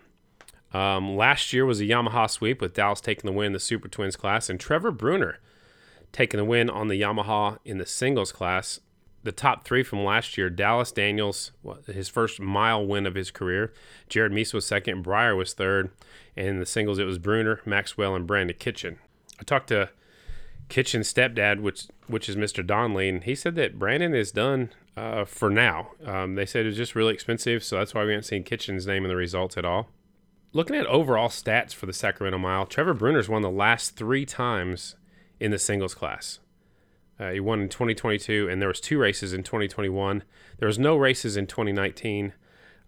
Um, 0.73 1.15
last 1.15 1.53
year 1.53 1.65
was 1.65 1.79
a 1.79 1.85
Yamaha 1.85 2.29
sweep 2.29 2.61
with 2.61 2.73
Dallas 2.73 2.99
taking 2.99 3.29
the 3.29 3.35
win 3.35 3.47
in 3.47 3.53
the 3.53 3.59
Super 3.59 3.87
Twins 3.87 4.15
class 4.15 4.49
and 4.49 4.59
Trevor 4.59 4.91
Brunner 4.91 5.39
taking 6.11 6.37
the 6.37 6.45
win 6.45 6.69
on 6.69 6.87
the 6.87 6.99
Yamaha 6.99 7.59
in 7.65 7.77
the 7.77 7.85
singles 7.85 8.31
class. 8.31 8.79
The 9.23 9.31
top 9.31 9.65
three 9.65 9.83
from 9.83 10.03
last 10.03 10.37
year 10.37 10.49
Dallas 10.49 10.91
Daniels, 10.91 11.51
his 11.85 12.07
first 12.07 12.39
mile 12.39 12.85
win 12.85 13.05
of 13.05 13.15
his 13.15 13.31
career. 13.31 13.73
Jared 14.09 14.31
Mees 14.31 14.53
was 14.53 14.65
second, 14.65 15.01
Briar 15.01 15.35
was 15.35 15.53
third. 15.53 15.89
And 16.35 16.47
in 16.47 16.59
the 16.59 16.65
singles, 16.65 16.99
it 16.99 17.05
was 17.05 17.17
Brunner, 17.17 17.61
Maxwell, 17.65 18.15
and 18.15 18.27
Brandon 18.27 18.55
Kitchen. 18.57 18.99
I 19.39 19.43
talked 19.43 19.69
to 19.69 19.89
Kitchen 20.69 21.01
stepdad, 21.01 21.61
which 21.61 21.87
which 22.07 22.27
is 22.27 22.35
Mr. 22.35 22.65
Donley, 22.65 23.09
and 23.09 23.23
he 23.23 23.35
said 23.35 23.55
that 23.55 23.79
Brandon 23.79 24.13
is 24.13 24.31
done 24.31 24.69
uh, 24.97 25.23
for 25.23 25.49
now. 25.49 25.91
Um, 26.05 26.35
they 26.35 26.45
said 26.45 26.65
it 26.65 26.69
was 26.69 26.77
just 26.77 26.95
really 26.95 27.13
expensive, 27.13 27.63
so 27.63 27.77
that's 27.77 27.93
why 27.93 28.03
we 28.03 28.11
haven't 28.11 28.23
seen 28.23 28.43
Kitchen's 28.43 28.85
name 28.85 29.03
in 29.03 29.09
the 29.09 29.15
results 29.15 29.57
at 29.57 29.65
all. 29.65 29.89
Looking 30.53 30.75
at 30.75 30.85
overall 30.87 31.29
stats 31.29 31.73
for 31.73 31.85
the 31.85 31.93
Sacramento 31.93 32.37
Mile, 32.37 32.65
Trevor 32.65 32.93
Brunner's 32.93 33.29
won 33.29 33.41
the 33.41 33.49
last 33.49 33.95
three 33.95 34.25
times 34.25 34.95
in 35.39 35.51
the 35.51 35.59
singles 35.59 35.93
class. 35.93 36.39
Uh, 37.19 37.31
he 37.31 37.39
won 37.39 37.61
in 37.61 37.69
2022, 37.69 38.47
and 38.49 38.61
there 38.61 38.69
was 38.69 38.79
two 38.79 38.99
races 38.99 39.33
in 39.33 39.43
2021. 39.43 40.23
There 40.59 40.67
was 40.67 40.77
no 40.77 40.95
races 40.95 41.35
in 41.35 41.47
2019. 41.47 42.33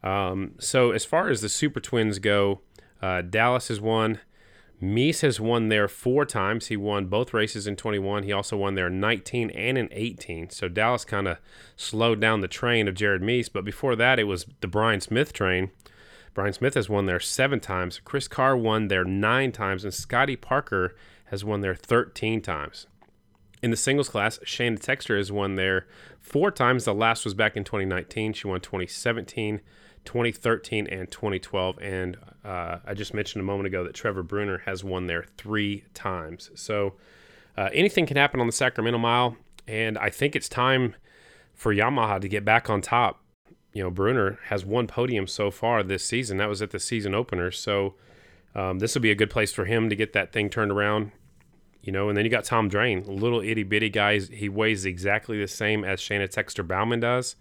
Um, 0.03 0.53
so 0.59 0.91
as 0.91 1.03
far 1.03 1.29
as 1.29 1.41
the 1.41 1.49
Super 1.49 1.79
Twins 1.79 2.19
go, 2.19 2.61
uh, 3.01 3.21
Dallas 3.21 3.69
has 3.69 3.81
won. 3.81 4.19
Mees 4.81 5.21
has 5.21 5.39
won 5.39 5.67
there 5.67 5.87
four 5.89 6.25
times. 6.25 6.67
He 6.67 6.77
won 6.77 7.07
both 7.07 7.33
races 7.33 7.67
in 7.67 7.75
21. 7.75 8.23
He 8.23 8.31
also 8.31 8.55
won 8.55 8.75
there 8.75 8.87
in 8.87 8.99
19 8.99 9.49
and 9.49 9.77
in 9.77 9.89
18. 9.91 10.51
So 10.51 10.69
Dallas 10.69 11.03
kind 11.03 11.27
of 11.27 11.37
slowed 11.75 12.21
down 12.21 12.39
the 12.39 12.47
train 12.47 12.87
of 12.87 12.95
Jared 12.95 13.21
Mees. 13.21 13.49
But 13.49 13.65
before 13.65 13.95
that, 13.97 14.19
it 14.19 14.23
was 14.23 14.45
the 14.61 14.67
Bryan 14.67 15.01
Smith 15.01 15.33
train. 15.33 15.71
Bryan 16.33 16.53
Smith 16.53 16.75
has 16.75 16.87
won 16.87 17.07
there 17.07 17.19
seven 17.19 17.59
times. 17.59 17.99
Chris 18.05 18.29
Carr 18.29 18.55
won 18.55 18.87
there 18.87 19.03
nine 19.03 19.51
times. 19.51 19.83
And 19.83 19.93
Scotty 19.93 20.37
Parker 20.37 20.95
has 21.29 21.45
won 21.45 21.61
there 21.61 21.75
13 21.75 22.41
times. 22.41 22.87
In 23.61 23.71
the 23.71 23.77
singles 23.77 24.09
class, 24.09 24.39
Shayna 24.39 24.79
Texter 24.79 25.17
has 25.17 25.31
won 25.31 25.55
there 25.55 25.85
four 26.19 26.49
times. 26.49 26.85
The 26.85 26.93
last 26.93 27.25
was 27.25 27.33
back 27.33 27.57
in 27.57 27.63
2019. 27.63 28.33
She 28.33 28.47
won 28.47 28.61
2017. 28.61 29.61
2013 30.05 30.87
and 30.87 31.11
2012. 31.11 31.79
And 31.81 32.17
uh, 32.43 32.77
I 32.85 32.93
just 32.93 33.13
mentioned 33.13 33.41
a 33.41 33.45
moment 33.45 33.67
ago 33.67 33.83
that 33.83 33.93
Trevor 33.93 34.23
Brunner 34.23 34.59
has 34.59 34.83
won 34.83 35.07
there 35.07 35.25
three 35.37 35.83
times. 35.93 36.51
So 36.55 36.95
uh, 37.57 37.69
anything 37.73 38.05
can 38.05 38.17
happen 38.17 38.39
on 38.39 38.47
the 38.47 38.53
Sacramento 38.53 38.97
Mile. 38.97 39.35
And 39.67 39.97
I 39.97 40.09
think 40.09 40.35
it's 40.35 40.49
time 40.49 40.95
for 41.53 41.73
Yamaha 41.75 42.21
to 42.21 42.27
get 42.27 42.45
back 42.45 42.69
on 42.69 42.81
top. 42.81 43.21
You 43.73 43.83
know, 43.83 43.91
Brunner 43.91 44.39
has 44.45 44.65
one 44.65 44.87
podium 44.87 45.27
so 45.27 45.51
far 45.51 45.83
this 45.83 46.03
season. 46.03 46.37
That 46.37 46.49
was 46.49 46.61
at 46.61 46.71
the 46.71 46.79
season 46.79 47.13
opener. 47.13 47.51
So 47.51 47.95
um, 48.55 48.79
this 48.79 48.95
will 48.95 49.01
be 49.01 49.11
a 49.11 49.15
good 49.15 49.29
place 49.29 49.51
for 49.51 49.65
him 49.65 49.89
to 49.89 49.95
get 49.95 50.13
that 50.13 50.31
thing 50.31 50.49
turned 50.49 50.71
around. 50.71 51.11
You 51.81 51.93
know, 51.93 52.09
and 52.09 52.17
then 52.17 52.25
you 52.25 52.31
got 52.31 52.43
Tom 52.43 52.67
Drain, 52.67 53.03
little 53.07 53.39
itty 53.39 53.63
bitty 53.63 53.89
guy. 53.89 54.19
He 54.19 54.49
weighs 54.49 54.85
exactly 54.85 55.39
the 55.39 55.47
same 55.47 55.83
as 55.83 56.01
Shayna 56.01 56.27
Texter 56.27 56.67
Bauman 56.67 56.99
does. 56.99 57.35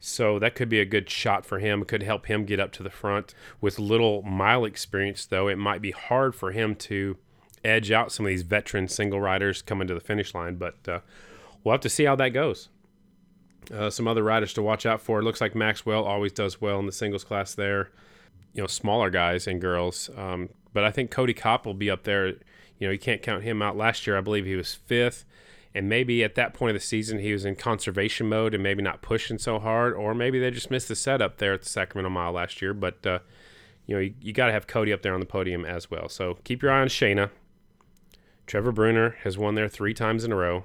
So 0.00 0.38
that 0.38 0.54
could 0.54 0.68
be 0.68 0.80
a 0.80 0.86
good 0.86 1.10
shot 1.10 1.44
for 1.44 1.58
him. 1.58 1.82
It 1.82 1.88
could 1.88 2.02
help 2.02 2.26
him 2.26 2.46
get 2.46 2.58
up 2.58 2.72
to 2.72 2.82
the 2.82 2.90
front. 2.90 3.34
With 3.60 3.78
little 3.78 4.22
mile 4.22 4.64
experience, 4.64 5.26
though, 5.26 5.46
it 5.46 5.58
might 5.58 5.82
be 5.82 5.90
hard 5.90 6.34
for 6.34 6.52
him 6.52 6.74
to 6.76 7.18
edge 7.62 7.92
out 7.92 8.10
some 8.10 8.24
of 8.24 8.30
these 8.30 8.42
veteran 8.42 8.88
single 8.88 9.20
riders 9.20 9.60
coming 9.60 9.86
to 9.88 9.94
the 9.94 10.00
finish 10.00 10.34
line. 10.34 10.56
But 10.56 10.76
uh, 10.88 11.00
we'll 11.62 11.74
have 11.74 11.82
to 11.82 11.90
see 11.90 12.04
how 12.04 12.16
that 12.16 12.30
goes. 12.30 12.70
Uh, 13.72 13.90
some 13.90 14.08
other 14.08 14.22
riders 14.22 14.54
to 14.54 14.62
watch 14.62 14.86
out 14.86 15.02
for. 15.02 15.20
It 15.20 15.22
looks 15.22 15.40
like 15.40 15.54
Max 15.54 15.84
Whale 15.84 16.02
always 16.02 16.32
does 16.32 16.60
well 16.60 16.78
in 16.80 16.86
the 16.86 16.92
singles 16.92 17.22
class 17.22 17.54
there. 17.54 17.90
You 18.54 18.62
know, 18.62 18.66
smaller 18.66 19.10
guys 19.10 19.46
and 19.46 19.60
girls. 19.60 20.08
Um, 20.16 20.48
but 20.72 20.82
I 20.82 20.90
think 20.90 21.10
Kody 21.10 21.36
Kopp 21.36 21.66
will 21.66 21.74
be 21.74 21.90
up 21.90 22.04
there. 22.04 22.34
You 22.80 22.88
know, 22.88 22.92
you 22.92 22.98
can't 22.98 23.22
count 23.22 23.44
him 23.44 23.62
out. 23.62 23.76
Last 23.76 24.08
year, 24.08 24.18
I 24.18 24.20
believe 24.20 24.46
he 24.46 24.56
was 24.56 24.74
fifth 24.74 25.24
and 25.74 25.88
maybe 25.88 26.24
at 26.24 26.34
that 26.34 26.52
point 26.52 26.70
of 26.74 26.82
the 26.82 26.86
season 26.86 27.18
he 27.18 27.32
was 27.32 27.44
in 27.44 27.54
conservation 27.54 28.28
mode 28.28 28.54
and 28.54 28.62
maybe 28.62 28.82
not 28.82 29.02
pushing 29.02 29.38
so 29.38 29.58
hard, 29.58 29.94
or 29.94 30.14
maybe 30.14 30.40
they 30.40 30.50
just 30.50 30.70
missed 30.70 30.88
the 30.88 30.96
setup 30.96 31.38
there 31.38 31.52
at 31.52 31.62
the 31.62 31.68
Sacramento 31.68 32.10
Mile 32.10 32.32
last 32.32 32.60
year. 32.60 32.74
But 32.74 33.06
uh, 33.06 33.20
you 33.86 33.94
know, 33.94 34.00
you, 34.00 34.14
you 34.20 34.32
got 34.32 34.46
to 34.46 34.52
have 34.52 34.66
Kody 34.66 34.92
up 34.92 35.02
there 35.02 35.14
on 35.14 35.20
the 35.20 35.26
podium 35.26 35.64
as 35.64 35.90
well. 35.90 36.08
So 36.08 36.38
keep 36.44 36.62
your 36.62 36.72
eye 36.72 36.80
on 36.80 36.88
Shayna. 36.88 37.30
Trevor 38.46 38.72
Brunner 38.72 39.16
has 39.22 39.38
won 39.38 39.54
there 39.54 39.68
three 39.68 39.94
times 39.94 40.24
in 40.24 40.32
a 40.32 40.36
row. 40.36 40.64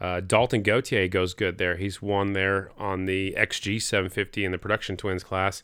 Uh, 0.00 0.20
Dalton 0.20 0.62
Gauthier 0.62 1.06
goes 1.08 1.34
good 1.34 1.58
there. 1.58 1.76
He's 1.76 2.00
won 2.00 2.32
there 2.32 2.70
on 2.78 3.04
the 3.04 3.34
XG 3.36 3.82
750 3.82 4.46
in 4.46 4.52
the 4.52 4.58
production 4.58 4.96
twins 4.96 5.22
class. 5.22 5.62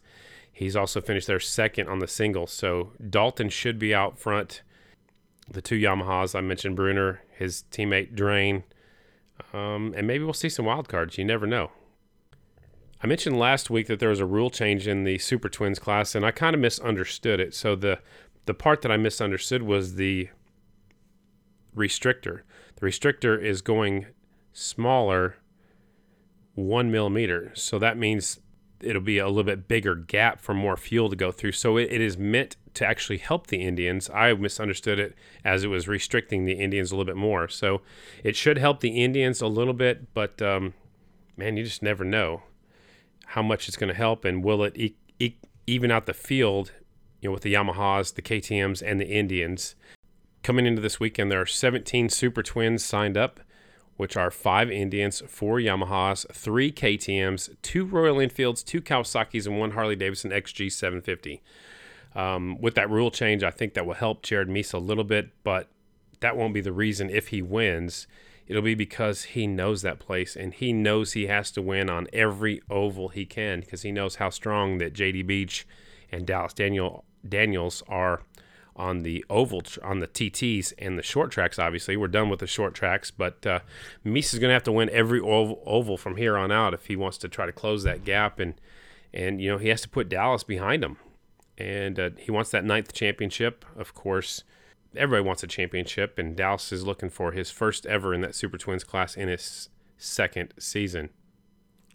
He's 0.53 0.77
also 0.77 1.01
finished 1.01 1.27
there 1.27 1.41
second 1.41 1.89
on 1.89 2.01
the 2.01 2.07
single. 2.07 2.47
So 2.47 2.93
Dalton 3.09 3.49
should 3.49 3.79
be 3.79 3.95
out 3.95 4.19
front 4.19 4.61
the 5.49 5.63
two 5.63 5.79
Yamahas 5.79 6.35
I 6.35 6.41
mentioned, 6.41 6.77
Brunner, 6.77 7.23
his 7.37 7.65
teammate 7.71 8.15
Drain, 8.15 8.65
um, 9.53 9.95
and 9.97 10.07
maybe 10.07 10.25
we'll 10.25 10.33
see 10.33 10.49
some 10.49 10.65
wild 10.65 10.89
cards. 10.89 11.19
You 11.19 11.25
never 11.25 11.47
know. 11.47 11.71
I 13.03 13.07
mentioned 13.07 13.39
last 13.39 13.69
week 13.69 13.87
that 13.89 14.01
there 14.01 14.09
was 14.09 14.21
a 14.21 14.27
rule 14.27 14.51
change 14.51 14.89
in 14.89 15.05
the 15.05 15.19
Super 15.19 15.49
Twins 15.49 15.79
class, 15.79 16.15
and 16.15 16.25
I 16.25 16.31
kind 16.31 16.55
of 16.55 16.61
misunderstood 16.61 17.41
it. 17.41 17.55
So 17.55 17.77
the 17.77 18.01
the 18.47 18.55
part 18.55 18.83
that 18.83 18.93
I 18.93 18.97
misunderstood 18.97 19.63
was 19.63 19.97
the 19.97 20.29
restrictor. 21.77 22.43
The 22.77 22.87
restrictor 22.87 23.41
is 23.41 23.61
going 23.61 24.07
smaller 24.53 25.37
one 26.55 26.91
millimeter, 26.91 27.51
so 27.55 27.79
that 27.79 27.99
means 27.99 28.41
it'll 28.81 29.03
be 29.03 29.19
a 29.19 29.27
little 29.27 29.45
bit 29.45 29.69
bigger 29.69 29.95
gap 29.95 30.41
for 30.41 30.55
more 30.55 30.77
fuel 30.77 31.11
to 31.11 31.17
go 31.17 31.33
through. 31.33 31.53
So 31.53 31.77
it, 31.77 31.91
it 31.91 32.01
is 32.01 32.17
meant 32.17 32.57
to 32.77 32.87
actually 32.87 33.19
help 33.19 33.49
the 33.49 33.63
Indians. 33.63 34.09
I 34.11 34.33
misunderstood 34.35 34.99
it 34.99 35.15
as 35.45 35.65
it 35.65 35.69
was 35.69 35.89
restricting 35.89 36.45
the 36.45 36.55
Indians 36.55 36.91
a 36.91 36.95
little 36.95 37.07
bit 37.07 37.17
more. 37.17 37.49
So 37.49 37.83
it 38.23 38.37
should 38.37 38.59
help 38.59 38.81
the 38.81 39.03
Indians 39.03 39.41
a 39.41 39.47
little 39.47 39.75
bit, 39.75 40.15
but 40.15 40.41
um, 40.41 40.75
man, 41.37 41.57
you 41.57 41.65
just 41.65 41.83
never 41.83 42.05
know 42.05 42.43
how 43.29 43.43
much 43.43 43.69
it's 43.69 43.77
going 43.77 43.89
to 43.89 43.95
help 43.95 44.25
and 44.25 44.45
will 44.45 44.63
it 44.63 44.77
e- 44.77 44.97
e- 45.19 45.37
even 45.67 45.91
out 45.91 46.07
the 46.07 46.15
field, 46.15 46.73
you 47.21 47.29
know, 47.29 47.33
with 47.33 47.43
the 47.43 47.55
Yamahas, 47.55 48.15
the 48.15 48.23
KTM's, 48.23 48.83
and 48.83 49.01
the 49.01 49.09
Indians. 49.09 49.75
Coming 50.43 50.67
into 50.67 50.81
this 50.81 51.01
weekend, 51.01 51.31
there 51.31 51.41
are 51.41 51.47
17 51.47 52.09
Super 52.09 52.43
Twins 52.43 52.85
signed 52.85 53.17
up 53.17 53.41
which 53.97 54.17
are 54.17 54.31
five 54.31 54.71
Indians, 54.71 55.23
four 55.27 55.59
Yamahas, 55.59 56.31
three 56.33 56.71
KTMs, 56.71 57.55
two 57.63 57.85
Royal 57.85 58.21
Enfields, 58.21 58.63
two 58.63 58.83
Kawasaki's, 58.83 59.47
and 59.47 59.59
one 59.59 59.73
Harley 59.73 59.97
Davidson 59.97 60.31
XG 60.31 60.71
750. 60.71 61.43
Um, 62.15 62.59
with 62.61 62.75
that 62.77 62.91
rule 62.91 63.11
change, 63.11 63.43
I 63.43 63.51
think 63.51 63.75
that 63.75 63.87
will 63.87 63.95
help 63.95 64.23
Jared 64.23 64.49
Mees 64.49 64.73
a 64.73 64.79
little 64.79 65.05
bit, 65.05 65.31
but 65.45 65.69
that 66.21 66.37
won't 66.37 66.55
be 66.55 66.61
the 66.61 66.73
reason 66.73 67.11
if 67.11 67.29
he 67.29 67.43
wins. 67.43 68.07
It'll 68.47 68.63
be 68.63 68.75
because 68.75 69.25
he 69.25 69.47
knows 69.47 69.83
that 69.83 69.99
place 69.99 70.37
and 70.37 70.55
he 70.55 70.73
knows 70.73 71.13
he 71.13 71.27
has 71.27 71.51
to 71.53 71.63
win 71.63 71.91
on 71.91 72.07
every 72.13 72.63
oval 72.71 73.09
he 73.09 73.27
can 73.27 73.61
because 73.61 73.83
he 73.83 73.91
knows 73.91 74.17
how 74.17 74.31
strong 74.31 74.79
that 74.79 74.95
JD 74.95 75.27
Beach 75.27 75.67
and 76.13 76.27
Dallas 76.27 76.53
Daniel 76.53 77.05
Daniels 77.29 77.83
are 77.89 78.23
on 78.77 79.03
the 79.03 79.25
oval 79.31 79.63
on 79.83 80.01
the 80.01 80.07
TTs 80.07 80.73
and 80.79 80.99
the 80.99 81.03
short 81.03 81.31
tracks. 81.31 81.59
Obviously, 81.59 81.97
we're 81.97 82.09
done 82.09 82.29
with 82.29 82.41
the 82.41 82.47
short 82.47 82.75
tracks, 82.75 83.11
but 83.11 83.45
uh, 83.47 83.61
is 84.05 84.33
going 84.39 84.51
to 84.51 84.55
have 84.55 84.63
to 84.65 84.73
win 84.73 84.91
every 84.91 85.21
oval, 85.21 85.63
oval 85.67 85.97
from 85.97 86.17
here 86.17 86.37
on 86.37 86.53
out 86.53 86.75
if 86.75 86.87
he 86.87 86.95
wants 86.95 87.19
to 87.19 87.29
try 87.29 87.47
to 87.47 87.53
close 87.53 87.83
that 87.83 88.05
gap, 88.05 88.39
and 88.39 88.55
and 89.13 89.41
you 89.41 89.51
know 89.51 89.59
he 89.59 89.69
has 89.69 89.81
to 89.81 89.89
put 89.89 90.09
Dallas 90.09 90.45
behind 90.45 90.85
him, 90.85 90.99
and 91.59 91.99
uh, 91.99 92.11
he 92.19 92.31
wants 92.31 92.51
that 92.51 92.65
ninth 92.65 92.93
championship. 92.93 93.65
Of 93.77 93.95
course, 93.95 94.45
everybody 94.97 95.27
wants 95.27 95.43
a 95.43 95.47
championship, 95.47 96.19
and 96.19 96.37
Dallas 96.37 96.73
is 96.73 96.87
looking 96.87 97.11
for 97.11 97.33
his 97.33 97.51
first 97.51 97.87
ever 97.87 98.15
in 98.15 98.21
that 98.23 98.35
Super 98.35 98.59
Twins 98.59 98.85
class 98.85 99.17
in 99.17 99.29
his 99.29 99.69
second 99.99 100.55
season. 100.59 101.11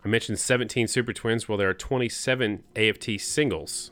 I 0.03 0.07
mentioned 0.07 0.39
17 0.39 0.87
Super 0.87 1.13
Twins. 1.13 1.47
Well, 1.47 1.57
there 1.57 1.69
are 1.69 1.75
27 1.75 2.63
AFT 2.75 3.19
singles 3.19 3.91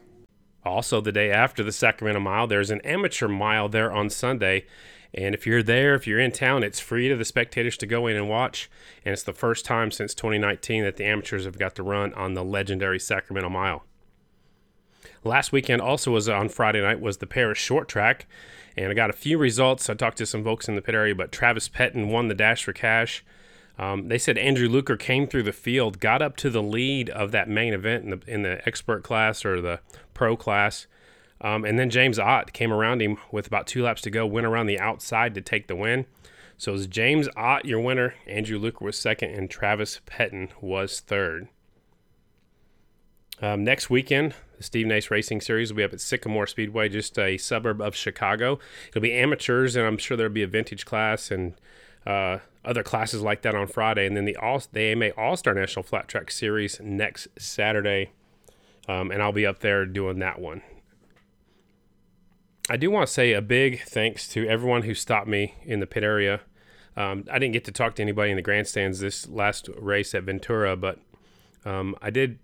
also, 0.65 0.99
the 0.99 1.11
day 1.11 1.31
after 1.31 1.63
the 1.63 1.71
Sacramento 1.71 2.19
Mile, 2.19 2.47
there's 2.47 2.69
an 2.69 2.81
amateur 2.81 3.27
mile 3.27 3.69
there 3.69 3.91
on 3.91 4.09
Sunday. 4.09 4.65
And 5.13 5.33
if 5.33 5.47
you're 5.47 5.63
there, 5.63 5.95
if 5.95 6.05
you're 6.05 6.19
in 6.19 6.31
town, 6.31 6.63
it's 6.63 6.79
free 6.79 7.07
to 7.09 7.15
the 7.15 7.25
spectators 7.25 7.77
to 7.77 7.87
go 7.87 8.05
in 8.07 8.15
and 8.15 8.29
watch. 8.29 8.69
And 9.03 9.13
it's 9.13 9.23
the 9.23 9.33
first 9.33 9.65
time 9.65 9.89
since 9.89 10.13
2019 10.13 10.83
that 10.83 10.97
the 10.97 11.05
amateurs 11.05 11.45
have 11.45 11.57
got 11.57 11.75
to 11.75 11.83
run 11.83 12.13
on 12.13 12.33
the 12.33 12.43
legendary 12.43 12.99
Sacramento 12.99 13.49
Mile. 13.49 13.83
Last 15.23 15.51
weekend 15.51 15.81
also 15.81 16.11
was 16.11 16.29
on 16.29 16.49
Friday 16.49 16.81
night 16.81 17.01
was 17.01 17.17
the 17.17 17.27
Perris 17.27 17.57
short 17.57 17.87
track. 17.87 18.27
And 18.77 18.89
I 18.89 18.93
got 18.93 19.09
a 19.09 19.13
few 19.13 19.37
results. 19.37 19.89
I 19.89 19.93
talked 19.93 20.17
to 20.19 20.25
some 20.25 20.43
folks 20.43 20.69
in 20.69 20.75
the 20.75 20.81
pit 20.81 20.95
area, 20.95 21.15
but 21.15 21.31
Travis 21.31 21.67
Petton 21.67 22.09
won 22.09 22.27
the 22.27 22.35
dash 22.35 22.63
for 22.63 22.71
cash. 22.73 23.25
Um, 23.77 24.09
they 24.09 24.17
said 24.17 24.37
Andrew 24.37 24.67
Luker 24.67 24.97
came 24.97 25.25
through 25.27 25.43
the 25.43 25.53
field, 25.53 25.99
got 25.99 26.21
up 26.21 26.35
to 26.37 26.49
the 26.49 26.63
lead 26.63 27.09
of 27.09 27.31
that 27.31 27.47
main 27.47 27.73
event 27.73 28.03
in 28.03 28.09
the, 28.09 28.21
in 28.27 28.41
the 28.43 28.61
expert 28.67 29.03
class 29.03 29.45
or 29.45 29.61
the 29.61 29.79
pro 30.13 30.35
class. 30.35 30.85
Um, 31.41 31.63
and 31.63 31.79
then 31.79 31.89
James 31.89 32.19
Ott 32.19 32.51
came 32.51 32.73
around 32.73 33.01
him 33.01 33.17
with 33.31 33.47
about 33.47 33.67
two 33.67 33.83
laps 33.83 34.01
to 34.01 34.09
go, 34.09 34.25
went 34.25 34.45
around 34.45 34.67
the 34.67 34.79
outside 34.79 35.33
to 35.35 35.41
take 35.41 35.67
the 35.67 35.75
win. 35.75 36.05
So 36.57 36.71
it 36.71 36.73
was 36.73 36.87
James 36.87 37.29
Ott 37.37 37.63
your 37.63 37.79
winner. 37.79 38.15
Andrew 38.27 38.59
Luker 38.59 38.83
was 38.83 38.99
second, 38.99 39.31
and 39.31 39.49
Travis 39.49 40.01
Petton 40.05 40.49
was 40.59 40.99
third. 40.99 41.47
Um, 43.41 43.63
next 43.63 43.89
weekend, 43.89 44.35
Steve 44.59 44.87
Nace 44.87 45.09
Racing 45.11 45.41
Series 45.41 45.71
will 45.71 45.77
be 45.77 45.83
up 45.83 45.93
at 45.93 46.01
Sycamore 46.01 46.47
Speedway, 46.47 46.89
just 46.89 47.17
a 47.17 47.37
suburb 47.37 47.81
of 47.81 47.95
Chicago. 47.95 48.59
It'll 48.89 49.01
be 49.01 49.13
amateurs, 49.13 49.75
and 49.75 49.85
I'm 49.85 49.97
sure 49.97 50.17
there'll 50.17 50.31
be 50.31 50.43
a 50.43 50.47
vintage 50.47 50.85
class 50.85 51.31
and 51.31 51.53
uh, 52.05 52.39
other 52.65 52.83
classes 52.83 53.21
like 53.21 53.41
that 53.43 53.55
on 53.55 53.67
Friday, 53.67 54.05
and 54.05 54.15
then 54.15 54.25
the 54.25 54.35
all 54.37 54.61
the 54.71 54.81
AMA 54.81 55.09
All 55.17 55.37
Star 55.37 55.53
National 55.53 55.83
Flat 55.83 56.07
Track 56.07 56.31
Series 56.31 56.79
next 56.81 57.27
Saturday, 57.37 58.11
um, 58.87 59.11
and 59.11 59.21
I'll 59.21 59.31
be 59.31 59.45
up 59.45 59.59
there 59.59 59.85
doing 59.85 60.19
that 60.19 60.39
one. 60.39 60.61
I 62.69 62.77
do 62.77 62.91
want 62.91 63.07
to 63.07 63.13
say 63.13 63.33
a 63.33 63.41
big 63.41 63.81
thanks 63.81 64.27
to 64.29 64.47
everyone 64.47 64.83
who 64.83 64.93
stopped 64.93 65.27
me 65.27 65.55
in 65.63 65.79
the 65.79 65.87
pit 65.87 66.03
area. 66.03 66.41
Um, 66.95 67.25
I 67.31 67.39
didn't 67.39 67.53
get 67.53 67.65
to 67.65 67.71
talk 67.71 67.95
to 67.95 68.01
anybody 68.01 68.29
in 68.29 68.35
the 68.35 68.43
grandstands 68.43 68.99
this 68.99 69.27
last 69.27 69.69
race 69.77 70.13
at 70.13 70.23
Ventura, 70.23 70.75
but 70.75 70.99
um, 71.65 71.95
I 72.01 72.09
did 72.09 72.39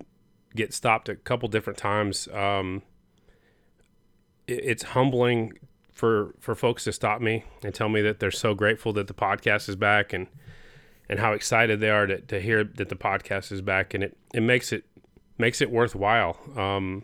get 0.55 0.73
stopped 0.73 1.09
a 1.09 1.15
couple 1.15 1.47
different 1.49 1.77
times. 1.77 2.27
Um, 2.29 2.81
it, 4.47 4.61
it's 4.63 4.83
humbling 4.83 5.53
for 5.91 6.33
for 6.39 6.55
folks 6.55 6.83
to 6.83 6.91
stop 6.91 7.21
me 7.21 7.45
and 7.63 7.73
tell 7.73 7.89
me 7.89 8.01
that 8.01 8.19
they're 8.19 8.31
so 8.31 8.53
grateful 8.53 8.91
that 8.93 9.07
the 9.07 9.13
podcast 9.13 9.69
is 9.69 9.75
back 9.75 10.13
and 10.13 10.27
and 11.07 11.19
how 11.19 11.33
excited 11.33 11.79
they 11.79 11.89
are 11.89 12.07
to, 12.07 12.19
to 12.21 12.41
hear 12.41 12.63
that 12.63 12.89
the 12.89 12.95
podcast 12.95 13.51
is 13.51 13.61
back 13.61 13.93
and 13.93 14.03
it, 14.03 14.17
it 14.33 14.41
makes 14.41 14.73
it 14.73 14.85
makes 15.37 15.61
it 15.61 15.69
worthwhile. 15.69 16.37
Um, 16.57 17.03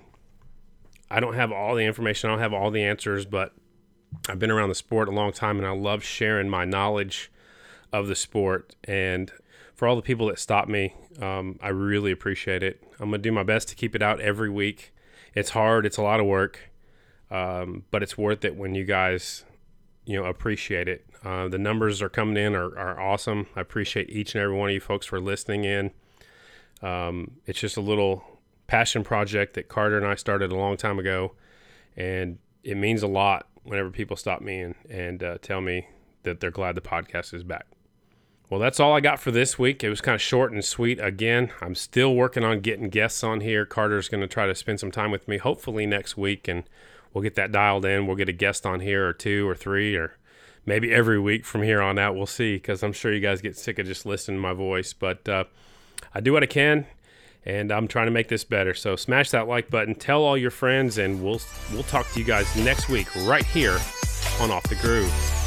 I 1.10 1.20
don't 1.20 1.36
have 1.36 1.52
all 1.52 1.76
the 1.76 1.84
information, 1.84 2.30
I 2.30 2.34
don't 2.34 2.42
have 2.42 2.54
all 2.54 2.72
the 2.72 2.84
answers, 2.84 3.26
but 3.26 3.54
I've 4.30 4.40
been 4.40 4.52
around 4.52 4.70
the 4.70 4.76
sport 4.76 5.08
a 5.08 5.12
long 5.12 5.32
time 5.32 5.58
and 5.58 5.68
I 5.68 5.72
love 5.72 6.04
sharing 6.04 6.50
my 6.50 6.66
knowledge 6.66 7.32
of 7.92 8.08
the 8.08 8.16
sport. 8.16 8.76
And 8.84 9.32
for 9.74 9.88
all 9.88 9.96
the 9.96 10.02
people 10.02 10.28
that 10.28 10.40
stop 10.40 10.68
me, 10.68 10.94
um, 11.20 11.60
I 11.62 11.70
really 11.70 12.12
appreciate 12.12 12.64
it. 12.64 12.82
I'm 13.00 13.10
going 13.10 13.22
to 13.22 13.30
do 13.30 13.32
my 13.32 13.44
best 13.44 13.68
to 13.70 13.76
keep 13.76 13.96
it 13.96 14.02
out 14.02 14.20
every 14.20 14.50
week. 14.50 14.94
It's 15.34 15.52
hard, 15.52 15.86
it's 15.86 15.98
a 15.98 16.02
lot 16.02 16.20
of 16.20 16.26
work, 16.26 16.72
um, 17.30 17.84
but 17.92 18.04
it's 18.04 18.18
worth 18.18 18.44
it 18.46 18.56
when 18.56 18.76
you 18.76 18.86
guys, 18.86 19.44
you 20.06 20.18
know, 20.18 20.26
appreciate 20.26 20.88
it. 20.88 21.06
Uh, 21.24 21.48
the 21.48 21.58
numbers 21.58 22.02
are 22.02 22.10
coming 22.10 22.38
in 22.38 22.56
are, 22.56 22.78
are 22.78 23.00
awesome. 23.00 23.48
I 23.56 23.62
appreciate 23.62 24.10
each 24.10 24.36
and 24.36 24.44
every 24.44 24.56
one 24.56 24.70
of 24.70 24.74
you 24.74 24.80
folks 24.80 25.06
for 25.06 25.20
listening 25.20 25.64
in. 25.64 25.92
Um, 26.82 27.32
it's 27.46 27.60
just 27.60 27.78
a 27.78 27.82
little 27.82 28.24
passion 28.68 29.04
project 29.04 29.54
that 29.54 29.68
Carter 29.68 29.98
and 29.98 30.08
I 30.08 30.16
started 30.16 30.52
a 30.52 30.56
long 30.56 30.78
time 30.78 30.98
ago, 31.00 31.34
and 31.96 32.40
it 32.64 32.76
means 32.76 33.04
a 33.04 33.08
lot 33.08 33.48
whenever 33.64 33.90
people 33.90 34.18
stop 34.18 34.42
me 34.42 34.60
and, 34.62 34.76
and 34.90 35.24
uh, 35.24 35.38
tell 35.42 35.62
me 35.62 35.88
that 36.24 36.40
they're 36.40 36.52
glad 36.52 36.76
the 36.76 36.82
podcast 36.82 37.34
is 37.34 37.44
back. 37.44 37.71
Well, 38.52 38.60
that's 38.60 38.82
all 38.82 38.92
I 38.92 39.00
got 39.00 39.22
for 39.22 39.32
this 39.32 39.58
week. 39.58 39.82
It 39.82 39.88
was 39.88 40.02
kind 40.02 40.14
of 40.14 40.22
short 40.22 40.52
and 40.52 40.64
sweet. 40.64 41.00
Again, 41.00 41.54
I'm 41.62 41.74
still 41.74 42.14
working 42.14 42.44
on 42.44 42.60
getting 42.60 42.90
guests 42.90 43.24
on 43.24 43.40
here. 43.40 43.66
Carter's 43.66 44.10
going 44.10 44.20
to 44.20 44.28
try 44.28 44.46
to 44.46 44.54
spend 44.54 44.82
some 44.82 44.92
time 44.92 45.10
with 45.10 45.26
me, 45.26 45.38
hopefully 45.38 45.86
next 45.86 46.18
week, 46.18 46.50
and 46.50 46.66
we'll 47.14 47.22
get 47.22 47.36
that 47.36 47.54
dialed 47.54 47.86
in. 47.86 48.08
We'll 48.08 48.18
get 48.18 48.28
a 48.28 48.34
guest 48.34 48.66
on 48.66 48.82
here 48.82 49.08
or 49.08 49.14
two 49.14 49.48
or 49.48 49.56
three 49.56 49.96
or 49.96 50.18
maybe 50.66 50.94
every 50.94 51.18
week 51.18 51.46
from 51.46 51.64
here 51.64 51.82
on 51.82 51.98
out. 51.98 52.14
We'll 52.14 52.26
see 52.26 52.56
because 52.56 52.84
I'm 52.84 52.92
sure 52.92 53.14
you 53.14 53.22
guys 53.22 53.40
get 53.40 53.58
sick 53.58 53.80
of 53.80 53.88
just 53.88 54.06
listening 54.06 54.40
to 54.40 54.42
my 54.42 54.54
voice. 54.54 54.92
But 54.92 55.30
uh, 55.30 55.46
I 56.14 56.20
do 56.20 56.34
what 56.34 56.44
I 56.44 56.48
can, 56.48 56.88
and 57.46 57.72
I'm 57.72 57.88
trying 57.88 58.08
to 58.08 58.12
make 58.12 58.28
this 58.28 58.44
better. 58.44 58.74
So 58.74 58.98
smash 58.98 59.30
that 59.30 59.48
like 59.48 59.70
button, 59.70 59.96
tell 59.96 60.24
all 60.24 60.38
your 60.38 60.52
friends, 60.52 60.98
and 60.98 61.24
we'll 61.24 61.40
we'll 61.72 61.84
talk 61.84 62.12
to 62.12 62.20
you 62.20 62.26
guys 62.26 62.54
next 62.58 62.90
week 62.90 63.08
right 63.24 63.46
here 63.46 63.80
on 64.42 64.52
Off 64.52 64.64
the 64.64 64.76
Groove. 64.76 65.41